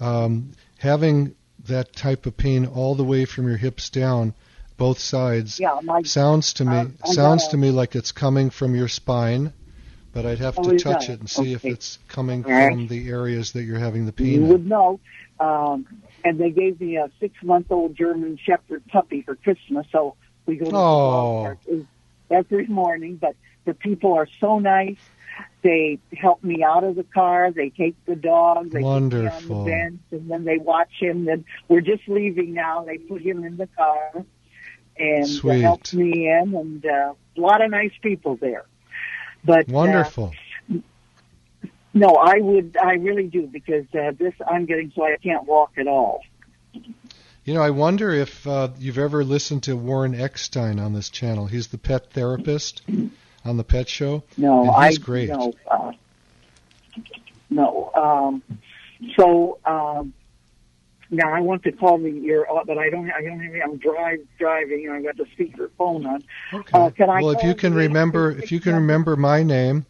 Um, 0.00 0.52
having 0.78 1.34
that 1.66 1.94
type 1.94 2.26
of 2.26 2.36
pain 2.36 2.66
all 2.66 2.94
the 2.94 3.04
way 3.04 3.24
from 3.24 3.46
your 3.48 3.56
hips 3.56 3.90
down, 3.90 4.34
both 4.76 4.98
sides, 4.98 5.58
Yeah, 5.58 5.80
my 5.82 6.02
sounds 6.02 6.52
to 6.54 6.64
me 6.64 6.76
Uh, 6.76 6.86
sounds 7.06 7.44
gotta- 7.44 7.56
me 7.56 7.70
like 7.70 7.96
it's 7.96 8.12
coming 8.12 8.50
from 8.50 8.74
your 8.74 8.88
spine, 8.88 9.52
but 10.12 10.26
I'd 10.26 10.38
have 10.38 10.58
Oh, 10.58 10.62
to 10.70 10.78
touch 10.78 11.08
it 11.08 11.18
and 11.20 11.28
see 11.30 11.52
if 11.54 11.64
it's 11.64 11.98
coming 12.08 12.42
right. 12.42 12.70
from 12.70 12.86
the 12.86 13.08
areas 13.08 13.52
that 13.52 13.62
you're 13.64 13.78
having 13.78 14.04
the 14.06 14.14
you 14.22 14.24
pain 14.32 14.42
in. 14.44 14.48
would 14.48 14.66
know. 14.66 15.00
Um, 15.40 15.86
and 16.24 16.38
they 16.38 16.50
gave 16.50 16.80
me 16.80 16.96
a 16.96 17.10
six-month-old 17.20 17.94
German 17.94 18.36
Shepherd 18.42 18.82
puppy 18.88 19.22
for 19.22 19.34
Christmas, 19.36 19.86
so 19.92 20.14
we 20.46 20.56
go 20.56 20.66
to 20.66 20.70
the 20.70 20.76
Oh. 20.76 21.44
dog 21.44 21.58
park 21.66 21.86
every 22.30 22.66
morning. 22.66 23.16
But 23.16 23.34
the 23.64 23.74
people 23.74 24.12
are 24.14 24.28
so 24.40 24.58
nice. 24.58 24.98
They 25.62 25.98
help 26.12 26.44
me 26.44 26.62
out 26.62 26.84
of 26.84 26.94
the 26.94 27.02
car. 27.02 27.50
They 27.50 27.70
take 27.70 27.96
the 28.04 28.14
dog. 28.14 28.70
They 28.70 28.82
put 28.82 29.00
me 29.00 29.26
on 29.26 29.48
the 29.48 29.64
bench, 29.64 30.00
and 30.12 30.30
then 30.30 30.44
they 30.44 30.58
watch 30.58 30.92
him. 30.98 31.24
Then 31.24 31.44
we're 31.68 31.80
just 31.80 32.06
leaving 32.06 32.54
now. 32.54 32.84
They 32.84 32.98
put 32.98 33.20
him 33.20 33.44
in 33.44 33.56
the 33.56 33.66
car 33.66 34.24
and 34.98 35.28
Sweet. 35.28 35.60
help 35.60 35.92
me 35.92 36.28
in, 36.28 36.54
and 36.54 36.86
uh, 36.86 37.14
a 37.36 37.40
lot 37.40 37.62
of 37.62 37.70
nice 37.70 37.92
people 38.02 38.36
there. 38.36 38.64
But 39.44 39.68
uh, 39.68 39.72
Wonderful. 39.72 40.32
no, 41.94 42.08
I 42.14 42.38
would, 42.38 42.76
I 42.80 42.94
really 42.94 43.26
do 43.26 43.46
because 43.46 43.86
uh, 43.94 44.12
this 44.18 44.34
I'm 44.46 44.66
getting 44.66 44.92
so 44.94 45.04
I 45.04 45.16
can't 45.22 45.44
walk 45.44 45.72
at 45.78 45.86
all. 45.86 46.22
You 47.44 47.54
know, 47.54 47.62
I 47.62 47.70
wonder 47.70 48.12
if 48.12 48.46
uh, 48.46 48.70
you've 48.78 48.98
ever 48.98 49.22
listened 49.22 49.62
to 49.64 49.76
Warren 49.76 50.14
Eckstein 50.14 50.80
on 50.80 50.94
this 50.94 51.08
channel. 51.10 51.46
He's 51.46 51.68
the 51.68 51.78
pet 51.78 52.10
therapist 52.10 52.82
on 53.48 53.56
the 53.56 53.64
Pet 53.64 53.88
Show. 53.88 54.22
No, 54.36 54.62
And 54.62 54.70
I 54.70 54.88
he's 54.88 54.98
great. 54.98 55.28
no, 55.28 55.52
uh, 55.70 55.92
no. 57.50 57.90
Um, 57.94 58.42
so 59.16 59.58
um, 59.64 60.12
now 61.10 61.32
I 61.32 61.40
want 61.40 61.62
to 61.64 61.72
call 61.72 61.98
the 61.98 62.10
your, 62.10 62.46
but 62.66 62.78
I 62.78 62.90
don't. 62.90 63.10
I 63.10 63.22
don't. 63.22 63.40
Have, 63.40 63.54
I'm 63.64 63.76
drive 63.78 64.18
driving, 64.38 64.86
and 64.86 64.94
I 64.94 65.02
got 65.02 65.16
the 65.16 65.26
speaker 65.32 65.70
phone 65.78 66.06
on. 66.06 66.24
Okay. 66.52 66.70
Uh, 66.78 66.90
can 66.90 67.08
I 67.10 67.22
well, 67.22 67.30
if 67.30 67.42
you 67.44 67.54
can 67.54 67.74
remember, 67.74 68.30
866 68.30 68.44
if 68.44 68.52
you 68.52 68.60
can 68.60 68.74
remember 68.74 69.16
my 69.16 69.42
name, 69.42 69.86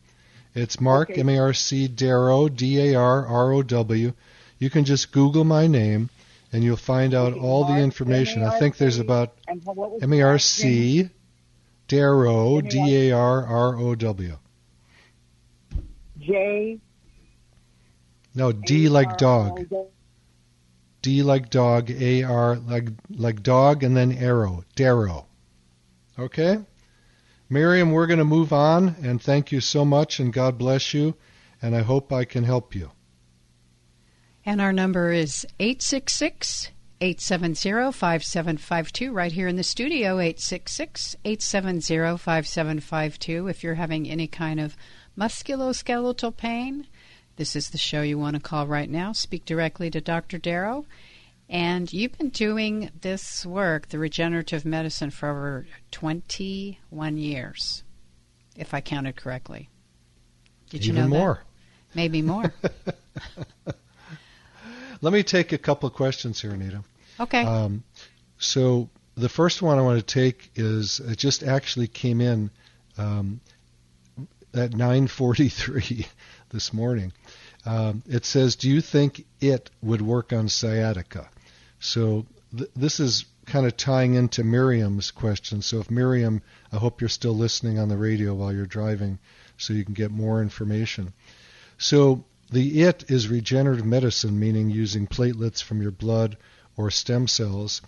it's 0.55 0.81
Marc 0.81 1.11
Okay. 1.11 1.21
M 1.21 1.29
A 1.31 1.39
R 1.39 1.53
C 1.55 1.89
Darrow 1.89 2.49
D 2.49 2.91
A 2.93 2.95
R 2.99 3.27
R 3.27 3.53
O 3.53 3.63
W. 3.63 4.13
You 4.59 4.71
can 4.71 4.85
just 4.85 5.13
Google 5.13 5.45
my 5.45 5.67
name, 5.67 6.09
and 6.53 6.63
you'll 6.65 6.77
find 6.77 7.15
out 7.15 7.35
all 7.35 7.65
the 7.65 7.79
information. 7.79 8.43
I 8.43 8.59
think 8.59 8.77
there's 8.77 8.99
about 8.99 9.35
And 9.49 9.63
what 9.65 9.77
was 9.77 10.03
M 10.03 10.13
A 10.13 10.23
R? 10.23 10.39
C 10.39 11.09
Darrow 11.89 12.59
M-A-R- 12.59 12.71
D 12.71 13.09
A 13.11 13.13
R 13.13 13.45
R 13.45 13.77
O 13.79 13.95
W. 13.95 14.39
J. 16.19 16.79
No, 18.35 18.53
D 18.53 18.89
like 18.89 19.17
dog. 19.17 19.67
D 21.03 21.23
like 21.23 21.51
dog, 21.51 21.91
A 21.91 22.23
R 22.25 22.57
like 22.57 22.89
like 23.11 23.43
dog, 23.43 23.83
and 23.85 23.97
then 23.97 24.13
arrow, 24.13 24.65
Darrow. 24.75 25.27
Okay, 26.19 26.59
Miriam, 27.49 27.93
we're 27.93 28.07
going 28.09 28.19
to 28.19 28.25
move 28.25 28.53
on, 28.53 28.97
and 29.03 29.23
thank 29.23 29.53
you 29.53 29.61
so 29.61 29.85
much, 29.85 30.19
and 30.19 30.33
God 30.33 30.59
bless 30.59 30.93
you, 30.95 31.15
and 31.63 31.77
I 31.77 31.83
hope 31.83 32.13
I 32.13 32.25
can 32.25 32.45
help 32.45 32.75
you. 32.75 32.91
and 34.45 34.61
our 34.61 34.73
number 34.73 35.11
is 35.13 35.47
866 35.61 36.71
870 37.01 37.93
5752 37.93 39.13
right 39.13 39.33
here 39.33 39.49
in 39.49 39.57
the 39.57 39.63
studio 39.63 40.19
866 40.19 41.17
870 41.25 42.17
5752 42.17 43.49
if 43.49 43.63
you're 43.63 43.75
having 43.75 44.09
any 44.09 44.27
kind 44.27 44.59
of 44.59 44.77
musculoskeletal 45.19 46.37
pain 46.37 46.87
this 47.37 47.55
is 47.55 47.69
the 47.71 47.79
show 47.79 48.01
you 48.01 48.19
want 48.19 48.35
to 48.35 48.41
call 48.41 48.67
right 48.67 48.89
now. 48.89 49.13
Speak 49.13 49.45
directly 49.45 49.91
to 49.91 50.01
dr 50.01 50.39
darrow. 50.39 50.87
And 51.51 51.93
you've 51.93 52.17
been 52.17 52.31
doing 52.31 52.91
this 53.03 53.45
work 53.47 53.89
the 53.89 53.99
regenerative 53.99 54.65
medicine 54.65 55.11
for 55.11 55.29
over 55.29 55.67
21 55.93 57.19
years 57.19 57.85
if 58.57 58.73
i 58.73 58.81
counted 58.81 59.17
correctly. 59.17 59.69
Did 60.71 60.85
you 60.87 60.93
Even 60.95 61.11
know 61.11 61.11
that? 61.11 61.23
more. 61.23 61.45
maybe 61.95 62.23
more 62.23 62.53
Let 65.01 65.13
me 65.13 65.23
take 65.23 65.53
a 65.53 65.59
couple 65.59 65.87
of 65.87 65.95
questions 65.95 66.41
here, 66.41 66.53
Anita. 66.53 66.83
okay 67.21 67.43
Um, 67.45 67.85
so 68.39 68.89
the 69.17 69.29
first 69.29 69.63
one 69.63 69.79
I 69.79 69.83
want 69.83 69.99
to 69.99 70.15
take 70.15 70.51
is 70.55 71.01
it 71.01 71.17
just 71.17 71.43
actually 71.43 71.89
came 71.89 72.21
in 72.21 72.51
um, 72.99 73.41
at 74.55 74.71
9:43 74.73 76.07
this 76.51 76.73
morning. 76.73 77.13
Um, 77.65 78.03
it 78.07 78.25
says, 78.25 78.57
"Do 78.57 78.71
you 78.71 78.81
think 78.81 79.27
it 79.41 79.71
would 79.83 80.03
work 80.03 80.33
on 80.33 80.49
sciatica?" 80.49 81.29
So 81.81 82.27
th- 82.57 82.71
this 82.77 83.01
is 83.01 83.25
kind 83.47 83.67
of 83.67 83.77
tying 83.77 84.15
into 84.15 84.45
Miriam's 84.45 85.11
question. 85.11 85.63
So 85.63 85.79
if 85.79 85.91
Miriam, 85.91 86.43
I 86.73 86.77
hope 86.77 87.01
you're 87.01 87.09
still 87.09 87.37
listening 87.37 87.79
on 87.79 87.89
the 87.89 87.97
radio 87.97 88.35
while 88.35 88.53
you're 88.53 88.67
driving, 88.67 89.19
so 89.57 89.73
you 89.73 89.85
can 89.85 89.95
get 89.95 90.11
more 90.11 90.43
information. 90.43 91.13
So 91.79 92.25
the 92.51 92.83
it 92.83 93.05
is 93.09 93.29
regenerative 93.29 93.85
medicine, 93.85 94.39
meaning 94.39 94.71
using 94.71 95.07
platelets 95.07 95.63
from 95.63 95.83
your 95.83 95.91
blood 95.91 96.37
or 96.77 96.91
stem 96.91 97.27
cells. 97.27 97.83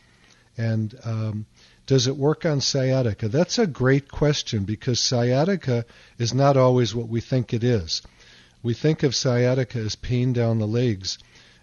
And 0.57 0.99
um, 1.05 1.47
does 1.87 2.07
it 2.07 2.17
work 2.17 2.45
on 2.45 2.61
sciatica? 2.61 3.29
That's 3.29 3.59
a 3.59 3.67
great 3.67 4.11
question 4.11 4.65
because 4.65 5.01
sciatica 5.01 5.87
is 6.19 6.35
not 6.35 6.57
always 6.57 6.95
what 6.95 7.09
we 7.09 7.21
think 7.21 7.55
it 7.55 7.63
is. 7.63 8.03
We 8.63 8.75
think 8.75 9.03
of 9.03 9.15
sciatica 9.15 9.79
as 9.79 9.95
pain 9.95 10.33
down 10.33 10.59
the 10.59 10.67
legs, 10.67 11.19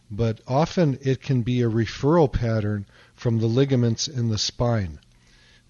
but 0.09 0.39
often 0.47 0.97
it 1.01 1.21
can 1.21 1.41
be 1.41 1.61
a 1.61 1.69
referral 1.69 2.31
pattern 2.31 2.85
from 3.13 3.39
the 3.39 3.47
ligaments 3.47 4.07
in 4.07 4.29
the 4.29 4.37
spine. 4.37 4.99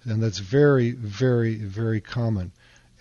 And 0.04 0.22
that's 0.22 0.40
very, 0.40 0.92
very, 0.92 1.56
very 1.56 2.00
common. 2.00 2.52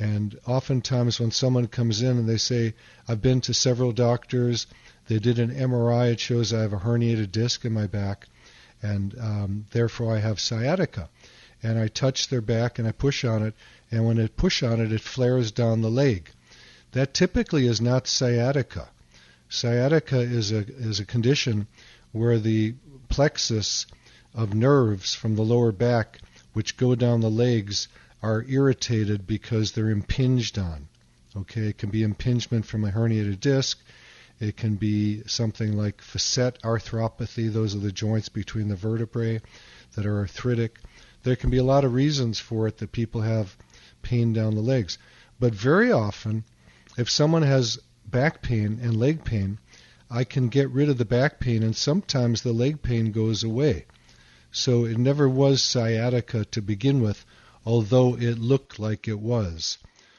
And 0.05 0.39
oftentimes 0.45 1.19
when 1.19 1.31
someone 1.31 1.67
comes 1.67 2.03
in 2.03 2.19
and 2.19 2.29
they 2.29 2.37
say, 2.37 2.75
I've 3.09 3.23
been 3.23 3.41
to 3.41 3.55
several 3.55 3.91
doctors, 3.91 4.67
they 5.09 5.19
did 5.19 5.39
an 5.39 5.51
MRI, 5.51 6.13
it 6.13 6.21
shows 6.21 6.53
I 6.53 6.61
have 6.61 6.75
a 6.75 6.81
herniated 6.81 7.33
disc 7.33 7.65
in 7.65 7.73
my 7.73 7.87
back, 7.87 8.29
and 8.83 9.19
um, 9.19 9.67
therefore 9.71 10.15
I 10.15 10.19
have 10.19 10.39
sciatica. 10.39 11.09
And 11.63 11.79
I 11.79 11.89
touch 11.89 12.29
their 12.29 12.43
back 12.43 12.79
and 12.79 12.87
I 12.87 12.93
push 12.93 13.25
on 13.25 13.43
it, 13.45 13.55
and 13.91 14.05
when 14.05 14.21
I 14.21 14.27
push 14.27 14.63
on 14.63 14.79
it, 14.79 14.93
it 14.93 15.01
flares 15.01 15.51
down 15.51 15.81
the 15.81 15.91
leg. 15.91 16.29
That 16.93 17.15
typically 17.15 17.67
is 17.67 17.81
not 17.81 18.07
sciatica. 18.07 18.91
Sciatica 19.49 20.21
is 20.21 20.53
a 20.53 20.67
is 20.67 21.01
a 21.01 21.07
condition 21.07 21.67
where 22.13 22.39
the 22.39 22.75
plexus 23.09 23.87
of 24.35 24.53
nerves 24.53 25.15
from 25.15 25.35
the 25.35 25.45
lower 25.45 25.73
back, 25.73 26.19
which 26.53 26.77
go 26.77 26.95
down 26.95 27.23
the 27.23 27.31
legs, 27.31 27.89
are 28.25 28.43
irritated 28.49 29.27
because 29.27 29.73
they're 29.73 29.91
impinged 29.91 30.59
on. 30.59 30.89
Okay, 31.37 31.69
it 31.69 31.77
can 31.77 31.91
be 31.91 32.03
impingement 32.03 32.65
from 32.65 32.83
a 32.83 32.91
herniated 32.91 33.39
disc. 33.39 33.79
It 34.41 34.57
can 34.57 34.77
be 34.77 35.23
something 35.27 35.77
like 35.77 36.01
facet 36.01 36.59
arthropathy. 36.63 37.53
Those 37.53 37.75
are 37.75 37.81
the 37.81 37.93
joints 37.93 38.31
between 38.31 38.69
the 38.69 38.77
vertebrae 38.77 39.43
that 39.95 40.07
are 40.07 40.21
arthritic. 40.21 40.79
There 41.23 41.37
can 41.37 41.51
be 41.51 41.59
a 41.59 41.65
lot 41.65 41.85
of 41.85 41.93
reasons 41.93 42.39
for 42.39 42.67
it 42.67 42.79
that 42.79 42.93
people 42.93 43.21
have 43.21 43.59
pain 44.01 44.33
down 44.33 44.55
the 44.55 44.63
legs. 44.63 44.97
But 45.39 45.55
very 45.55 45.93
often, 45.93 46.45
if 46.97 47.11
someone 47.11 47.43
has 47.43 47.79
back 48.07 48.41
pain 48.41 48.79
and 48.81 48.97
leg 48.97 49.25
pain, 49.25 49.59
I 50.11 50.25
can 50.25 50.49
get 50.49 50.71
rid 50.71 50.89
of 50.89 50.97
the 50.97 51.05
back 51.05 51.41
pain 51.41 51.63
and 51.63 51.77
sometimes 51.77 52.41
the 52.41 52.55
leg 52.55 52.81
pain 52.81 53.13
goes 53.13 53.45
away. 53.45 53.85
So 54.51 54.87
it 54.87 54.97
never 54.97 55.29
was 55.29 55.61
sciatica 55.61 56.47
to 56.47 56.63
begin 56.63 57.03
with, 57.03 57.27
although 57.65 58.17
it 58.17 58.39
looked 58.39 58.79
like 58.79 59.09
it 59.09 59.19
was. 59.19 59.79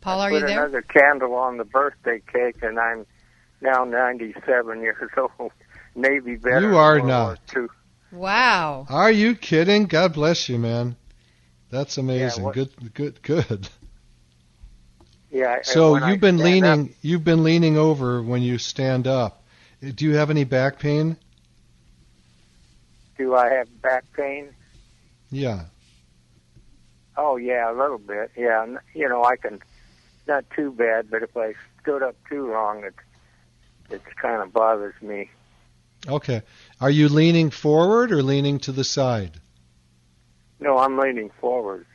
Paul, 0.00 0.20
are 0.20 0.30
put 0.30 0.42
you 0.42 0.46
there? 0.46 0.62
another 0.62 0.82
candle 0.82 1.34
on 1.34 1.56
the 1.56 1.64
birthday 1.64 2.20
cake, 2.32 2.62
and 2.62 2.78
I'm 2.78 3.06
now 3.66 3.84
97 3.84 4.80
years 4.80 5.10
old. 5.16 5.52
Navy 5.94 6.36
veteran. 6.36 6.62
You 6.64 6.76
are 6.76 6.96
World 7.00 7.06
not. 7.08 7.70
Wow. 8.12 8.86
Are 8.88 9.10
you 9.10 9.34
kidding? 9.34 9.86
God 9.86 10.12
bless 10.12 10.48
you, 10.48 10.58
man. 10.58 10.96
That's 11.70 11.98
amazing. 11.98 12.44
what- 12.44 12.54
good, 12.54 12.94
good, 12.94 13.22
good. 13.22 13.68
Yeah. 15.30 15.60
So 15.62 15.96
you've 16.06 16.20
been 16.20 16.38
leaning, 16.38 16.64
up- 16.86 16.88
you've 17.02 17.24
been 17.24 17.42
leaning 17.42 17.76
over 17.76 18.22
when 18.22 18.42
you 18.42 18.58
stand 18.58 19.06
up. 19.06 19.42
Do 19.82 20.04
you 20.04 20.14
have 20.16 20.30
any 20.30 20.44
back 20.44 20.78
pain? 20.78 21.16
do 23.18 23.34
I 23.34 23.48
have 23.50 23.80
back 23.80 24.04
pain? 24.14 24.48
Yeah. 25.30 25.64
Oh 27.16 27.36
yeah, 27.36 27.70
a 27.70 27.74
little 27.74 27.98
bit. 27.98 28.30
Yeah, 28.36 28.66
you 28.94 29.08
know 29.08 29.24
I 29.24 29.36
can, 29.36 29.60
not 30.28 30.44
too 30.54 30.70
bad, 30.70 31.10
but 31.10 31.22
if 31.22 31.34
I 31.36 31.54
stood 31.80 32.02
up 32.02 32.14
too 32.28 32.50
long, 32.52 32.84
it 32.84 32.94
it 33.90 34.02
kind 34.20 34.42
of 34.42 34.52
bothers 34.52 34.94
me. 35.00 35.30
Okay. 36.08 36.42
Are 36.80 36.90
you 36.90 37.08
leaning 37.08 37.50
forward 37.50 38.12
or 38.12 38.22
leaning 38.22 38.58
to 38.60 38.72
the 38.72 38.84
side? 38.84 39.40
No, 40.60 40.78
I'm 40.78 40.98
leaning 40.98 41.30
forward. 41.40 41.86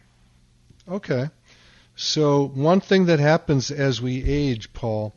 Okay. 0.87 1.29
So 1.95 2.47
one 2.47 2.81
thing 2.81 3.05
that 3.05 3.19
happens 3.19 3.71
as 3.71 4.01
we 4.01 4.23
age, 4.23 4.73
Paul, 4.73 5.13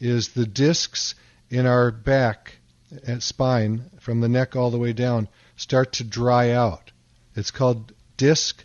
is 0.00 0.30
the 0.30 0.46
discs 0.46 1.14
in 1.50 1.66
our 1.66 1.90
back 1.90 2.58
and 3.06 3.22
spine 3.22 3.90
from 4.00 4.20
the 4.20 4.28
neck 4.28 4.54
all 4.54 4.70
the 4.70 4.78
way 4.78 4.92
down 4.92 5.28
start 5.56 5.92
to 5.94 6.04
dry 6.04 6.50
out. 6.50 6.92
It's 7.34 7.50
called 7.50 7.92
disc 8.16 8.64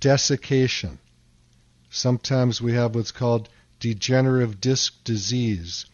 desiccation. 0.00 0.98
Sometimes 1.90 2.60
we 2.60 2.74
have 2.74 2.94
what's 2.94 3.12
called 3.12 3.48
degenerative 3.80 4.60
disc 4.60 4.92
disease. 5.04 5.86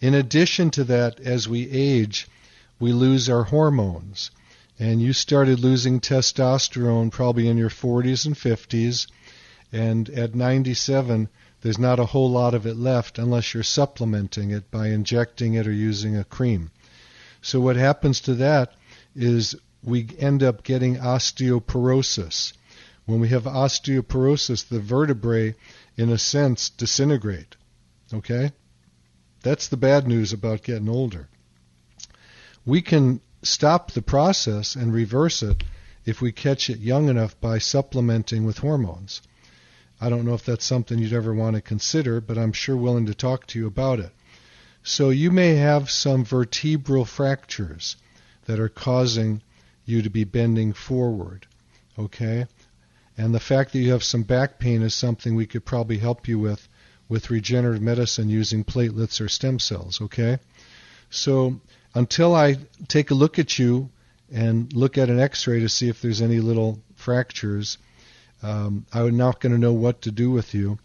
In 0.00 0.14
addition 0.14 0.70
to 0.72 0.84
that, 0.84 1.20
as 1.20 1.48
we 1.48 1.70
age, 1.70 2.28
we 2.78 2.92
lose 2.92 3.28
our 3.28 3.44
hormones. 3.44 4.30
And 4.78 5.00
you 5.00 5.12
started 5.12 5.60
losing 5.60 6.00
testosterone 6.00 7.10
probably 7.10 7.48
in 7.48 7.56
your 7.56 7.70
40s 7.70 8.26
and 8.26 8.34
50s 8.34 9.06
and 9.72 10.08
at 10.10 10.34
97 10.34 11.28
there's 11.60 11.78
not 11.78 11.98
a 11.98 12.06
whole 12.06 12.30
lot 12.30 12.54
of 12.54 12.66
it 12.66 12.76
left 12.76 13.18
unless 13.18 13.52
you're 13.52 13.62
supplementing 13.62 14.50
it 14.50 14.70
by 14.70 14.88
injecting 14.88 15.54
it 15.54 15.66
or 15.66 15.72
using 15.72 16.16
a 16.16 16.24
cream. 16.24 16.70
So 17.42 17.60
what 17.60 17.76
happens 17.76 18.20
to 18.20 18.34
that 18.34 18.72
is 19.14 19.56
we 19.82 20.08
end 20.18 20.42
up 20.42 20.62
getting 20.62 20.96
osteoporosis. 20.96 22.52
When 23.06 23.20
we 23.20 23.28
have 23.28 23.44
osteoporosis, 23.44 24.68
the 24.68 24.80
vertebrae 24.80 25.54
in 25.96 26.10
a 26.10 26.18
sense 26.18 26.70
disintegrate. 26.70 27.56
Okay? 28.12 28.52
That's 29.46 29.68
the 29.68 29.76
bad 29.76 30.08
news 30.08 30.32
about 30.32 30.64
getting 30.64 30.88
older. 30.88 31.28
We 32.64 32.82
can 32.82 33.20
stop 33.44 33.92
the 33.92 34.02
process 34.02 34.74
and 34.74 34.92
reverse 34.92 35.40
it 35.40 35.62
if 36.04 36.20
we 36.20 36.32
catch 36.32 36.68
it 36.68 36.80
young 36.80 37.08
enough 37.08 37.40
by 37.40 37.58
supplementing 37.58 38.44
with 38.44 38.58
hormones. 38.58 39.22
I 40.00 40.08
don't 40.08 40.24
know 40.24 40.34
if 40.34 40.44
that's 40.44 40.64
something 40.64 40.98
you'd 40.98 41.12
ever 41.12 41.32
want 41.32 41.54
to 41.54 41.62
consider, 41.62 42.20
but 42.20 42.36
I'm 42.36 42.52
sure 42.52 42.76
willing 42.76 43.06
to 43.06 43.14
talk 43.14 43.46
to 43.46 43.58
you 43.60 43.68
about 43.68 44.00
it. 44.00 44.10
So 44.82 45.10
you 45.10 45.30
may 45.30 45.54
have 45.54 45.92
some 45.92 46.24
vertebral 46.24 47.04
fractures 47.04 47.94
that 48.46 48.58
are 48.58 48.68
causing 48.68 49.42
you 49.84 50.02
to 50.02 50.10
be 50.10 50.24
bending 50.24 50.72
forward, 50.72 51.46
okay? 51.96 52.46
And 53.16 53.32
the 53.32 53.38
fact 53.38 53.72
that 53.72 53.78
you 53.78 53.92
have 53.92 54.02
some 54.02 54.24
back 54.24 54.58
pain 54.58 54.82
is 54.82 54.92
something 54.92 55.36
we 55.36 55.46
could 55.46 55.64
probably 55.64 55.98
help 55.98 56.26
you 56.26 56.40
with 56.40 56.66
with 57.08 57.30
regenerative 57.30 57.82
medicine 57.82 58.28
using 58.28 58.64
platelets 58.64 59.20
or 59.20 59.28
stem 59.28 59.58
cells, 59.58 60.00
okay? 60.00 60.38
So 61.10 61.60
until 61.94 62.34
I 62.34 62.56
take 62.88 63.10
a 63.10 63.14
look 63.14 63.38
at 63.38 63.58
you 63.58 63.90
and 64.32 64.72
look 64.72 64.98
at 64.98 65.08
an 65.08 65.20
x-ray 65.20 65.60
to 65.60 65.68
see 65.68 65.88
if 65.88 66.02
there's 66.02 66.20
any 66.20 66.40
little 66.40 66.80
fractures, 66.96 67.78
um, 68.42 68.86
I'm 68.92 69.16
not 69.16 69.40
going 69.40 69.52
to 69.52 69.58
know 69.58 69.72
what 69.72 70.02
to 70.02 70.10
do 70.10 70.30
with 70.30 70.54
you. 70.54 70.78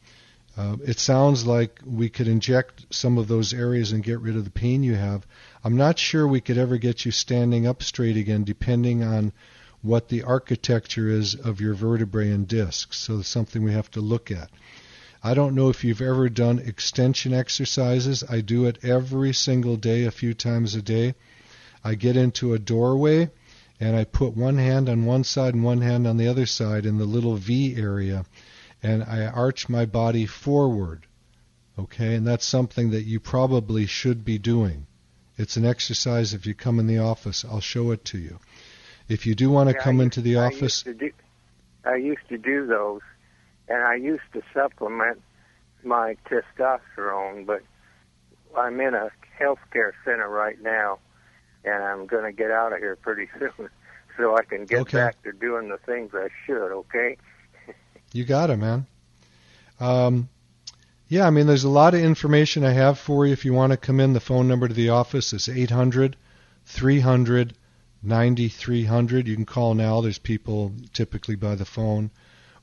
Uh, 0.58 0.78
it 0.86 1.00
sounds 1.00 1.46
like 1.48 1.80
we 1.86 2.10
could 2.10 2.28
inject 2.28 2.86
some 2.94 3.18
of 3.18 3.28
those 3.28 3.54
areas 3.54 3.92
and 3.92 4.04
get 4.04 4.20
rid 4.20 4.36
of 4.36 4.44
the 4.44 4.52
pain 4.52 4.84
you 4.84 4.96
have. 4.96 5.26
I'm 5.64 5.78
not 5.78 5.98
sure 5.98 6.28
we 6.28 6.42
could 6.42 6.58
ever 6.58 6.78
get 6.78 7.06
you 7.06 7.12
standing 7.12 7.66
up 7.66 7.82
straight 7.82 8.18
again, 8.18 8.44
depending 8.44 9.04
on 9.04 9.32
what 9.82 10.10
the 10.10 10.24
architecture 10.24 11.10
is 11.10 11.36
of 11.36 11.62
your 11.62 11.74
vertebrae 11.74 12.32
and 12.32 12.48
discs. 12.48 12.98
So 12.98 13.20
it's 13.20 13.30
something 13.30 13.64
we 13.64 13.74
have 13.74 13.90
to 13.92 14.02
look 14.02 14.30
at. 14.30 14.50
I 15.24 15.34
don't 15.34 15.56
know 15.56 15.70
if 15.70 15.84
you've 15.84 16.02
ever 16.02 16.30
done 16.30 16.60
extension 16.60 17.34
exercises. 17.34 18.24
I 18.28 18.42
do 18.42 18.66
it 18.66 18.84
every 18.84 19.34
single 19.34 19.76
day, 19.76 20.06
a 20.06 20.12
few 20.12 20.34
times 20.34 20.74
a 20.76 20.82
day. 20.82 21.14
I 21.84 21.96
get 21.96 22.18
into 22.18 22.54
a 22.54 22.60
doorway 22.60 23.30
and 23.82 23.96
I 23.96 24.04
put 24.04 24.38
one 24.38 24.58
hand 24.58 24.88
on 24.88 25.06
one 25.06 25.24
side 25.24 25.56
and 25.56 25.64
one 25.64 25.82
hand 25.82 26.06
on 26.06 26.18
the 26.18 26.28
other 26.28 26.46
side 26.46 26.86
in 26.86 27.00
the 27.00 27.06
little 27.06 27.36
V 27.36 27.76
area, 27.76 28.26
and 28.84 29.04
I 29.04 29.26
arch 29.26 29.68
my 29.68 29.86
body 29.86 30.28
forward. 30.28 31.08
Okay, 31.80 32.14
and 32.14 32.28
that's 32.28 32.46
something 32.46 32.92
that 32.92 33.04
you 33.04 33.20
probably 33.20 33.88
should 33.88 34.24
be 34.24 34.38
doing. 34.38 34.86
It's 35.36 35.58
an 35.58 35.66
exercise 35.66 36.36
if 36.36 36.46
you 36.46 36.54
come 36.54 36.80
in 36.80 36.86
the 36.86 37.00
office. 37.00 37.44
I'll 37.44 37.60
show 37.60 37.90
it 37.90 38.06
to 38.06 38.20
you. 38.20 38.38
If 39.10 39.26
you 39.26 39.34
do 39.34 39.50
want 39.50 39.70
to 39.70 39.76
Yeah, 39.76 39.84
come 39.84 40.00
into 40.00 40.22
the 40.22 40.38
I 40.38 40.46
office, 40.46 40.62
used 40.62 40.86
to 40.86 40.94
do, 40.94 41.12
I 41.84 41.96
used 41.96 42.30
to 42.30 42.38
do 42.38 42.68
those, 42.68 43.02
and 43.72 43.84
I 43.84 43.96
used 43.96 44.24
to 44.34 44.42
supplement 44.54 45.22
my 45.84 46.18
testosterone, 46.30 47.46
but 47.46 47.62
I'm 48.58 48.80
in 48.82 48.94
a 48.94 49.10
healthcare 49.40 49.92
center 50.06 50.30
right 50.30 50.62
now, 50.62 51.00
and 51.64 51.84
I'm 51.84 52.06
going 52.08 52.26
to 52.26 52.32
get 52.32 52.52
out 52.52 52.74
of 52.74 52.80
here 52.80 52.96
pretty 52.96 53.28
soon, 53.40 53.70
so 54.18 54.36
I 54.38 54.44
can 54.44 54.66
get 54.66 54.82
Okay. 54.82 54.98
back 54.98 55.22
to 55.24 55.32
doing 55.32 55.70
the 55.70 55.78
things 55.78 56.12
I 56.14 56.28
should. 56.46 56.72
Okay? 56.72 57.18
You 58.14 58.26
got 58.26 58.50
it, 58.50 58.58
man. 58.58 58.88
Um, 59.80 60.30
Yeah, 61.08 61.28
I 61.28 61.30
mean, 61.30 61.48
there's 61.48 61.66
a 61.66 61.70
lot 61.70 61.94
of 61.94 62.02
information 62.02 62.64
I 62.64 62.72
have 62.72 62.98
for 63.00 63.26
you. 63.26 63.34
If 63.34 63.46
you 63.46 63.54
want 63.54 63.72
to 63.72 63.78
come 63.78 64.00
in, 64.00 64.14
the 64.14 64.20
phone 64.20 64.48
number 64.48 64.68
to 64.68 64.74
the 64.74 64.90
office 64.90 65.34
is 65.34 65.50
800 65.50 66.16
300 66.66 67.54
9300. 68.04 69.28
You 69.28 69.36
can 69.36 69.46
call 69.46 69.74
now. 69.76 70.02
There's 70.02 70.18
people 70.20 70.74
typically 70.94 71.36
by 71.36 71.56
the 71.56 71.66
phone, 71.66 72.12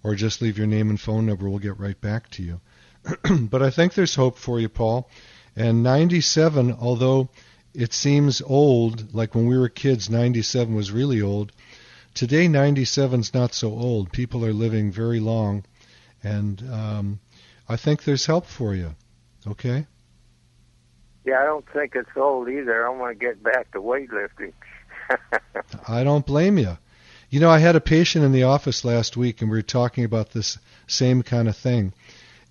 or 0.03 0.15
just 0.15 0.41
leave 0.41 0.59
your 0.59 0.67
name 0.67 0.91
and 0.91 1.01
phone 1.01 1.27
number. 1.27 1.49
We'll 1.49 1.59
get 1.59 1.79
right 1.79 2.01
back 2.01 2.31
to 2.31 2.43
you. 2.43 2.61
but 3.49 3.63
I 3.63 3.71
think 3.71 3.95
there's 3.95 4.15
hope 4.15 4.39
for 4.39 4.61
you, 4.61 4.69
Paul. 4.69 5.09
And 5.57 5.83
97, 5.83 6.77
although 6.81 7.31
it 7.75 7.93
seems 7.93 8.43
old, 8.43 9.15
like 9.15 9.35
when 9.35 9.47
we 9.47 9.59
were 9.59 9.69
kids, 9.69 10.09
97 10.09 10.75
was 10.75 10.91
really 10.91 11.21
old. 11.21 11.53
Today, 12.15 12.49
97 12.49 13.21
is 13.21 13.35
not 13.35 13.55
so 13.55 13.69
old. 13.69 14.13
People 14.13 14.45
are 14.45 14.53
living 14.53 14.91
very 14.91 15.21
long, 15.21 15.65
and 16.23 16.63
um, 16.71 17.21
I 17.69 17.77
think 17.77 18.05
there's 18.05 18.27
help 18.27 18.47
for 18.47 18.75
you. 18.75 18.95
Okay? 19.47 19.87
Yeah, 21.25 21.43
I 21.43 21.45
don't 21.45 21.69
think 21.73 21.95
it's 21.95 22.17
old 22.17 22.49
either. 22.49 22.87
I 22.87 22.91
want 22.91 23.19
to 23.19 23.25
get 23.25 23.43
back 23.43 23.71
to 23.73 23.81
weightlifting. 23.81 24.53
I 25.89 26.03
don't 26.03 26.27
blame 26.27 26.59
you. 26.59 26.79
You 27.31 27.41
know, 27.41 27.51
I 27.51 27.59
had 27.59 27.77
a 27.77 27.81
patient 27.81 28.25
in 28.25 28.33
the 28.33 28.45
office 28.45 28.85
last 28.85 29.17
week, 29.17 29.43
and 29.43 29.51
we 29.51 29.59
were 29.59 29.63
talking 29.63 30.05
about 30.05 30.31
this 30.31 30.59
same 30.87 31.23
kind 31.23 31.47
of 31.47 31.57
thing. 31.57 31.93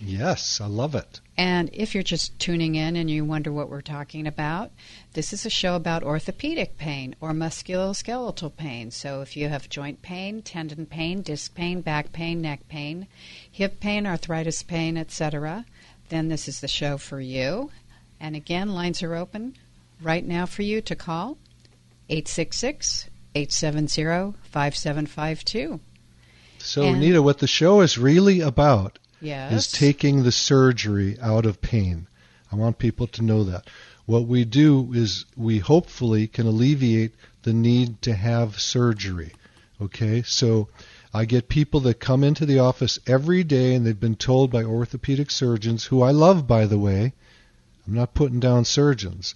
Yes, 0.01 0.61
I 0.61 0.67
love 0.67 0.95
it. 0.95 1.21
And 1.39 1.71
if 1.73 1.95
you're 1.95 2.03
just 2.03 2.39
tuning 2.39 2.75
in 2.75 2.97
and 2.97 3.11
you 3.11 3.25
wonder 3.25 3.53
what 3.53 3.69
we're 3.69 3.81
talking 3.81 4.27
about, 4.27 4.71
this 5.15 5.33
is 5.33 5.47
a 5.47 5.51
show 5.51 5.75
about 5.75 6.03
orthopedic 6.03 6.77
pain 6.77 7.15
or 7.21 7.33
musculoskeletal 7.33 8.57
pain. 8.57 8.91
So 8.91 9.21
if 9.21 9.37
you 9.37 9.49
have 9.49 9.69
joint 9.69 10.03
pain, 10.03 10.43
tendon 10.43 10.87
pain, 10.87 11.23
disc 11.23 11.55
pain, 11.55 11.81
back 11.81 12.13
pain, 12.13 12.41
neck 12.41 12.69
pain, 12.69 13.07
hip 13.51 13.81
pain, 13.81 14.07
arthritis 14.07 14.63
pain, 14.63 14.97
etc., 14.97 15.65
then 16.09 16.29
this 16.29 16.49
is 16.49 16.61
the 16.61 16.69
show 16.69 16.99
for 16.99 17.21
you. 17.21 17.71
And 18.21 18.37
again, 18.37 18.73
lines 18.73 19.03
are 19.03 19.15
open 19.15 19.57
right 20.01 20.25
now 20.25 20.47
for 20.47 20.63
you 20.63 20.81
to 20.83 20.95
call 20.95 21.39
866 22.09 23.09
870 23.35 24.39
5752. 24.43 25.81
So, 26.59 26.83
and, 26.83 26.97
Anita, 26.97 27.21
what 27.21 27.39
the 27.39 27.47
show 27.47 27.81
is 27.81 27.99
really 27.99 28.41
about 28.41 28.99
yes. 29.21 29.53
is 29.53 29.73
taking 29.73 30.23
the 30.23 30.33
surgery 30.33 31.19
out 31.21 31.47
of 31.47 31.61
pain. 31.61 32.07
I 32.53 32.57
want 32.57 32.79
people 32.79 33.07
to 33.09 33.23
know 33.23 33.45
that. 33.45 33.69
What 34.07 34.27
we 34.27 34.45
do 34.45 34.93
is 34.93 35.25
we 35.37 35.59
hopefully 35.59 36.29
can 36.29 36.47
alleviate 36.47 37.15
the 37.43 37.53
need 37.53 38.01
to 38.03 38.15
have 38.15 38.61
surgery. 38.61 39.33
Okay? 39.81 40.23
So 40.23 40.69
I 41.13 41.25
get 41.25 41.49
people 41.49 41.81
that 41.81 42.01
come 42.01 42.23
into 42.23 42.47
the 42.47 42.59
office 42.59 42.99
every 43.07 43.43
day 43.43 43.75
and 43.75 43.85
they've 43.87 43.99
been 43.99 44.17
told 44.17 44.51
by 44.51 44.65
orthopedic 44.65 45.31
surgeons, 45.31 45.85
who 45.85 46.03
I 46.03 46.11
love, 46.11 46.47
by 46.47 46.67
the 46.67 46.79
way. 46.79 47.13
I'm 47.87 47.95
not 47.95 48.15
putting 48.15 48.41
down 48.41 48.65
surgeons. 48.65 49.35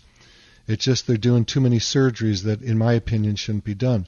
It's 0.66 0.84
just 0.84 1.06
they're 1.06 1.16
doing 1.16 1.44
too 1.44 1.60
many 1.60 1.78
surgeries 1.78 2.44
that, 2.44 2.62
in 2.62 2.78
my 2.78 2.92
opinion, 2.92 3.36
shouldn't 3.36 3.64
be 3.64 3.74
done. 3.74 4.06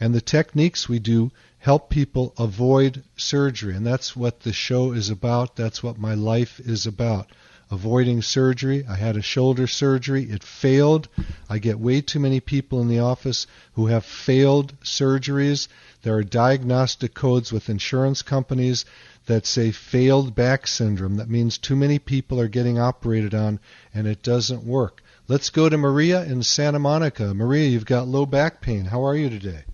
And 0.00 0.14
the 0.14 0.20
techniques 0.20 0.88
we 0.88 0.98
do 0.98 1.30
help 1.58 1.88
people 1.88 2.34
avoid 2.38 3.02
surgery. 3.16 3.74
And 3.74 3.86
that's 3.86 4.14
what 4.14 4.40
the 4.40 4.52
show 4.52 4.92
is 4.92 5.08
about. 5.08 5.56
That's 5.56 5.82
what 5.82 5.98
my 5.98 6.14
life 6.14 6.60
is 6.60 6.84
about. 6.86 7.30
Avoiding 7.70 8.20
surgery. 8.20 8.84
I 8.86 8.96
had 8.96 9.16
a 9.16 9.22
shoulder 9.22 9.66
surgery. 9.66 10.24
It 10.24 10.42
failed. 10.42 11.08
I 11.48 11.58
get 11.58 11.80
way 11.80 12.02
too 12.02 12.20
many 12.20 12.40
people 12.40 12.82
in 12.82 12.88
the 12.88 12.98
office 12.98 13.46
who 13.72 13.86
have 13.86 14.04
failed 14.04 14.74
surgeries. 14.82 15.68
There 16.02 16.14
are 16.14 16.22
diagnostic 16.22 17.14
codes 17.14 17.50
with 17.50 17.70
insurance 17.70 18.20
companies 18.20 18.84
that 19.26 19.46
say 19.46 19.70
failed 19.70 20.34
back 20.34 20.66
syndrome. 20.66 21.16
That 21.16 21.30
means 21.30 21.56
too 21.56 21.76
many 21.76 21.98
people 21.98 22.38
are 22.38 22.48
getting 22.48 22.78
operated 22.78 23.34
on 23.34 23.58
and 23.94 24.06
it 24.06 24.22
doesn't 24.22 24.64
work. 24.64 25.02
Let's 25.28 25.48
go 25.48 25.70
to 25.70 25.78
Maria 25.78 26.22
in 26.24 26.42
Santa 26.42 26.78
Monica. 26.78 27.32
Maria, 27.32 27.68
you've 27.68 27.86
got 27.86 28.06
low 28.06 28.26
back 28.26 28.60
pain. 28.60 28.84
How 28.84 29.02
are 29.06 29.16
you 29.16 29.30
today? 29.30 29.64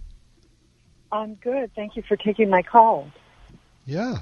I'm 1.12 1.34
good. 1.34 1.72
Thank 1.74 1.96
you 1.96 2.02
for 2.06 2.16
taking 2.16 2.50
my 2.50 2.62
call. 2.62 3.10
Yeah. 3.84 4.18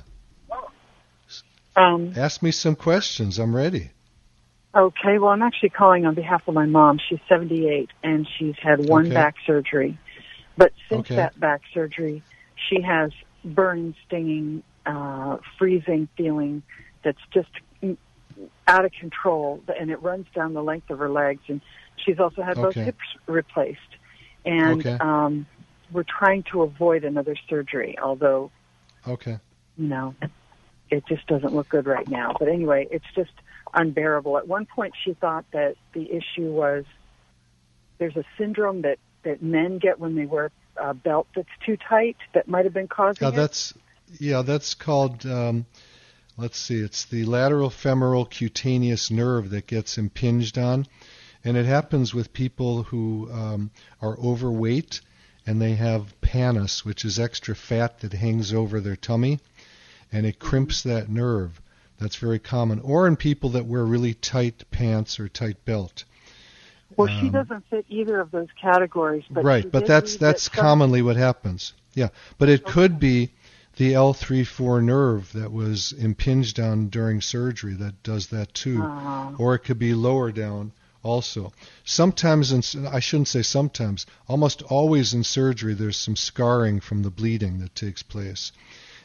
Um, 1.76 2.12
Ask 2.16 2.42
me 2.42 2.50
some 2.50 2.74
questions. 2.74 3.38
I'm 3.38 3.54
ready. 3.54 3.90
Okay. 4.74 5.18
Well, 5.18 5.30
I'm 5.30 5.42
actually 5.42 5.70
calling 5.70 6.06
on 6.06 6.14
behalf 6.14 6.42
of 6.48 6.54
my 6.54 6.66
mom. 6.66 6.98
She's 7.08 7.20
78 7.28 7.90
and 8.02 8.26
she's 8.38 8.56
had 8.60 8.88
one 8.88 9.06
okay. 9.06 9.14
back 9.14 9.34
surgery. 9.46 9.98
But 10.56 10.72
since 10.88 11.00
okay. 11.00 11.16
that 11.16 11.38
back 11.38 11.62
surgery, 11.72 12.22
she 12.68 12.80
has 12.82 13.12
burning, 13.44 13.94
stinging, 14.06 14.62
uh, 14.86 15.38
freezing 15.58 16.08
feeling 16.16 16.62
that's 17.04 17.20
just 17.32 17.48
out 18.66 18.84
of 18.84 18.92
control, 18.92 19.62
and 19.78 19.90
it 19.90 20.02
runs 20.02 20.26
down 20.34 20.54
the 20.54 20.62
length 20.62 20.90
of 20.90 20.98
her 20.98 21.08
legs. 21.08 21.40
And 21.48 21.60
she's 22.04 22.18
also 22.18 22.42
had 22.42 22.56
both 22.56 22.74
hips 22.74 22.98
replaced. 23.26 23.78
And 24.44 24.80
okay. 24.80 24.96
um, 25.00 25.46
we're 25.92 26.04
trying 26.04 26.44
to 26.52 26.62
avoid 26.62 27.04
another 27.04 27.36
surgery, 27.48 27.96
although, 28.02 28.50
okay, 29.06 29.38
you 29.76 29.88
know, 29.88 30.14
it 30.90 31.04
just 31.06 31.26
doesn't 31.26 31.54
look 31.54 31.68
good 31.68 31.86
right 31.86 32.08
now. 32.08 32.34
But 32.38 32.48
anyway, 32.48 32.88
it's 32.90 33.04
just 33.14 33.32
unbearable. 33.74 34.38
At 34.38 34.48
one 34.48 34.66
point, 34.66 34.94
she 35.04 35.14
thought 35.14 35.44
that 35.52 35.76
the 35.92 36.10
issue 36.10 36.50
was 36.52 36.84
there's 37.98 38.16
a 38.16 38.24
syndrome 38.36 38.82
that 38.82 38.98
that 39.24 39.42
men 39.42 39.78
get 39.78 39.98
when 39.98 40.14
they 40.14 40.26
wear 40.26 40.50
a 40.76 40.94
belt 40.94 41.26
that's 41.34 41.48
too 41.66 41.76
tight 41.76 42.16
that 42.34 42.48
might 42.48 42.64
have 42.64 42.74
been 42.74 42.88
causing 42.88 43.26
yeah, 43.26 43.32
it. 43.32 43.36
that's 43.36 43.74
yeah, 44.18 44.42
that's 44.42 44.74
called. 44.74 45.26
Um, 45.26 45.66
let's 46.36 46.58
see, 46.58 46.80
it's 46.80 47.04
the 47.06 47.24
lateral 47.24 47.70
femoral 47.70 48.24
cutaneous 48.24 49.10
nerve 49.10 49.50
that 49.50 49.66
gets 49.66 49.98
impinged 49.98 50.56
on, 50.56 50.86
and 51.44 51.56
it 51.56 51.66
happens 51.66 52.14
with 52.14 52.32
people 52.32 52.84
who 52.84 53.28
um, 53.32 53.70
are 54.00 54.18
overweight 54.18 55.00
and 55.48 55.62
they 55.62 55.74
have 55.76 56.14
pannus, 56.20 56.84
which 56.84 57.06
is 57.06 57.18
extra 57.18 57.56
fat 57.56 58.00
that 58.00 58.12
hangs 58.12 58.52
over 58.52 58.80
their 58.80 58.96
tummy. 58.96 59.40
and 60.12 60.24
it 60.24 60.38
crimps 60.38 60.82
that 60.82 61.08
nerve. 61.10 61.60
That's 62.00 62.16
very 62.16 62.38
common. 62.38 62.80
Or 62.80 63.06
in 63.06 63.16
people 63.16 63.50
that 63.50 63.66
wear 63.66 63.84
really 63.84 64.14
tight 64.14 64.64
pants 64.70 65.20
or 65.20 65.28
tight 65.28 65.62
belt. 65.66 66.04
Well, 66.96 67.08
she 67.20 67.28
doesn't 67.28 67.64
fit 67.68 67.84
either 67.90 68.18
of 68.18 68.30
those 68.30 68.48
categories. 68.58 69.24
But 69.30 69.40
Um, 69.40 69.46
right, 69.46 69.70
but 69.70 69.84
that's 69.86 70.16
that's 70.16 70.48
that 70.48 70.56
commonly 70.58 71.02
what 71.02 71.16
happens. 71.16 71.74
Yeah, 71.92 72.08
but 72.38 72.48
it 72.48 72.64
could 72.64 72.98
be 72.98 73.30
the 73.76 73.92
L3-4 73.92 74.82
nerve 74.82 75.30
that 75.34 75.52
was 75.52 75.92
impinged 75.92 76.58
on 76.58 76.88
during 76.88 77.20
surgery 77.20 77.74
that 77.74 78.02
does 78.02 78.28
that 78.28 78.54
too, 78.54 78.80
Ah. 78.82 79.34
or 79.38 79.54
it 79.54 79.60
could 79.60 79.78
be 79.78 79.92
lower 79.92 80.32
down 80.32 80.72
also. 81.02 81.52
Sometimes, 81.84 82.52
in, 82.52 82.86
I 82.86 83.00
shouldn't 83.00 83.28
say 83.28 83.42
sometimes, 83.42 84.06
almost 84.26 84.62
always 84.62 85.14
in 85.14 85.24
surgery, 85.24 85.74
there's 85.74 85.96
some 85.96 86.16
scarring 86.16 86.80
from 86.80 87.02
the 87.02 87.10
bleeding 87.10 87.58
that 87.60 87.74
takes 87.74 88.02
place, 88.02 88.52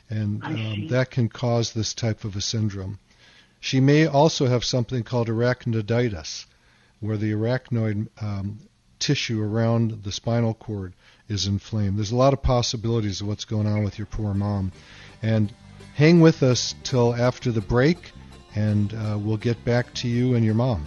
and 0.09 0.43
um, 0.43 0.87
that 0.89 1.11
can 1.11 1.29
cause 1.29 1.73
this 1.73 1.93
type 1.93 2.23
of 2.23 2.35
a 2.35 2.41
syndrome. 2.41 2.99
She 3.59 3.79
may 3.79 4.07
also 4.07 4.47
have 4.47 4.65
something 4.65 5.03
called 5.03 5.29
arachnoiditis, 5.29 6.45
where 6.99 7.17
the 7.17 7.31
arachnoid 7.31 8.07
um, 8.21 8.59
tissue 8.99 9.41
around 9.41 10.03
the 10.03 10.11
spinal 10.11 10.53
cord 10.53 10.93
is 11.27 11.47
inflamed. 11.47 11.97
There's 11.97 12.11
a 12.11 12.15
lot 12.15 12.33
of 12.33 12.41
possibilities 12.41 13.21
of 13.21 13.27
what's 13.27 13.45
going 13.45 13.67
on 13.67 13.83
with 13.83 13.97
your 13.97 14.07
poor 14.07 14.33
mom. 14.33 14.71
And 15.21 15.53
hang 15.95 16.21
with 16.21 16.43
us 16.43 16.75
till 16.83 17.15
after 17.15 17.51
the 17.51 17.61
break, 17.61 18.11
and 18.55 18.93
uh, 18.93 19.17
we'll 19.19 19.37
get 19.37 19.63
back 19.63 19.93
to 19.95 20.07
you 20.07 20.35
and 20.35 20.43
your 20.43 20.55
mom. 20.55 20.85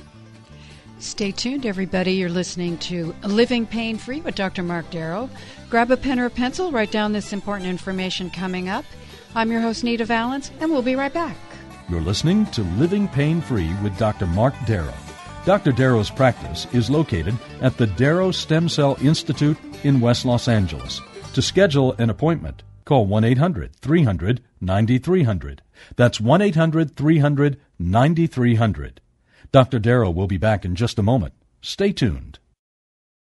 Stay 0.99 1.31
tuned, 1.31 1.67
everybody. 1.67 2.13
You're 2.13 2.31
listening 2.31 2.79
to 2.79 3.15
Living 3.23 3.67
Pain 3.67 3.99
Free 3.99 4.23
with 4.23 4.35
Dr. 4.35 4.63
Marc 4.63 4.89
Darrow. 4.89 5.29
Grab 5.69 5.91
a 5.91 5.97
pen 5.97 6.19
or 6.19 6.27
a 6.27 6.31
pencil, 6.31 6.73
write 6.73 6.91
down 6.91 7.13
this 7.13 7.35
important 7.35 7.69
information 7.69 8.31
coming 8.31 8.71
up. 8.71 8.85
I'm 9.35 9.53
your 9.53 9.61
host, 9.61 9.85
Nita 9.85 10.07
Valens, 10.07 10.51
and 10.59 10.71
we'll 10.71 10.81
be 10.81 10.95
right 10.95 11.13
back. 11.13 11.37
You're 11.91 12.01
listening 12.01 12.47
to 12.47 12.63
Living 12.63 13.09
Pain 13.09 13.43
Free 13.43 13.71
with 13.83 13.97
Dr. 13.99 14.27
Marc 14.27 14.55
Darrow. 14.65 14.95
Dr. 15.45 15.71
Darrow's 15.71 16.11
practice 16.11 16.67
is 16.73 16.89
located 16.89 17.37
at 17.61 17.77
the 17.77 17.87
Darrow 17.87 18.31
Stem 18.31 18.67
Cell 18.67 18.97
Institute 19.03 19.59
in 19.85 20.01
West 20.01 20.25
Los 20.25 20.49
Angeles. 20.49 21.03
To 21.35 21.43
schedule 21.43 21.93
an 21.99 22.09
appointment, 22.09 22.63
call 22.87 23.05
1 23.05 23.23
800 23.23 23.77
300 23.77 24.43
9300. 24.63 25.63
That's 25.97 26.23
1 26.23 26.41
800 26.41 26.97
300 26.97 27.61
9300. 27.79 29.01
Dr. 29.53 29.79
Darrow 29.79 30.11
will 30.11 30.27
be 30.27 30.39
back 30.39 30.65
in 30.65 30.75
just 30.75 30.99
a 30.99 31.03
moment. 31.03 31.35
Stay 31.61 31.93
tuned. 31.93 32.39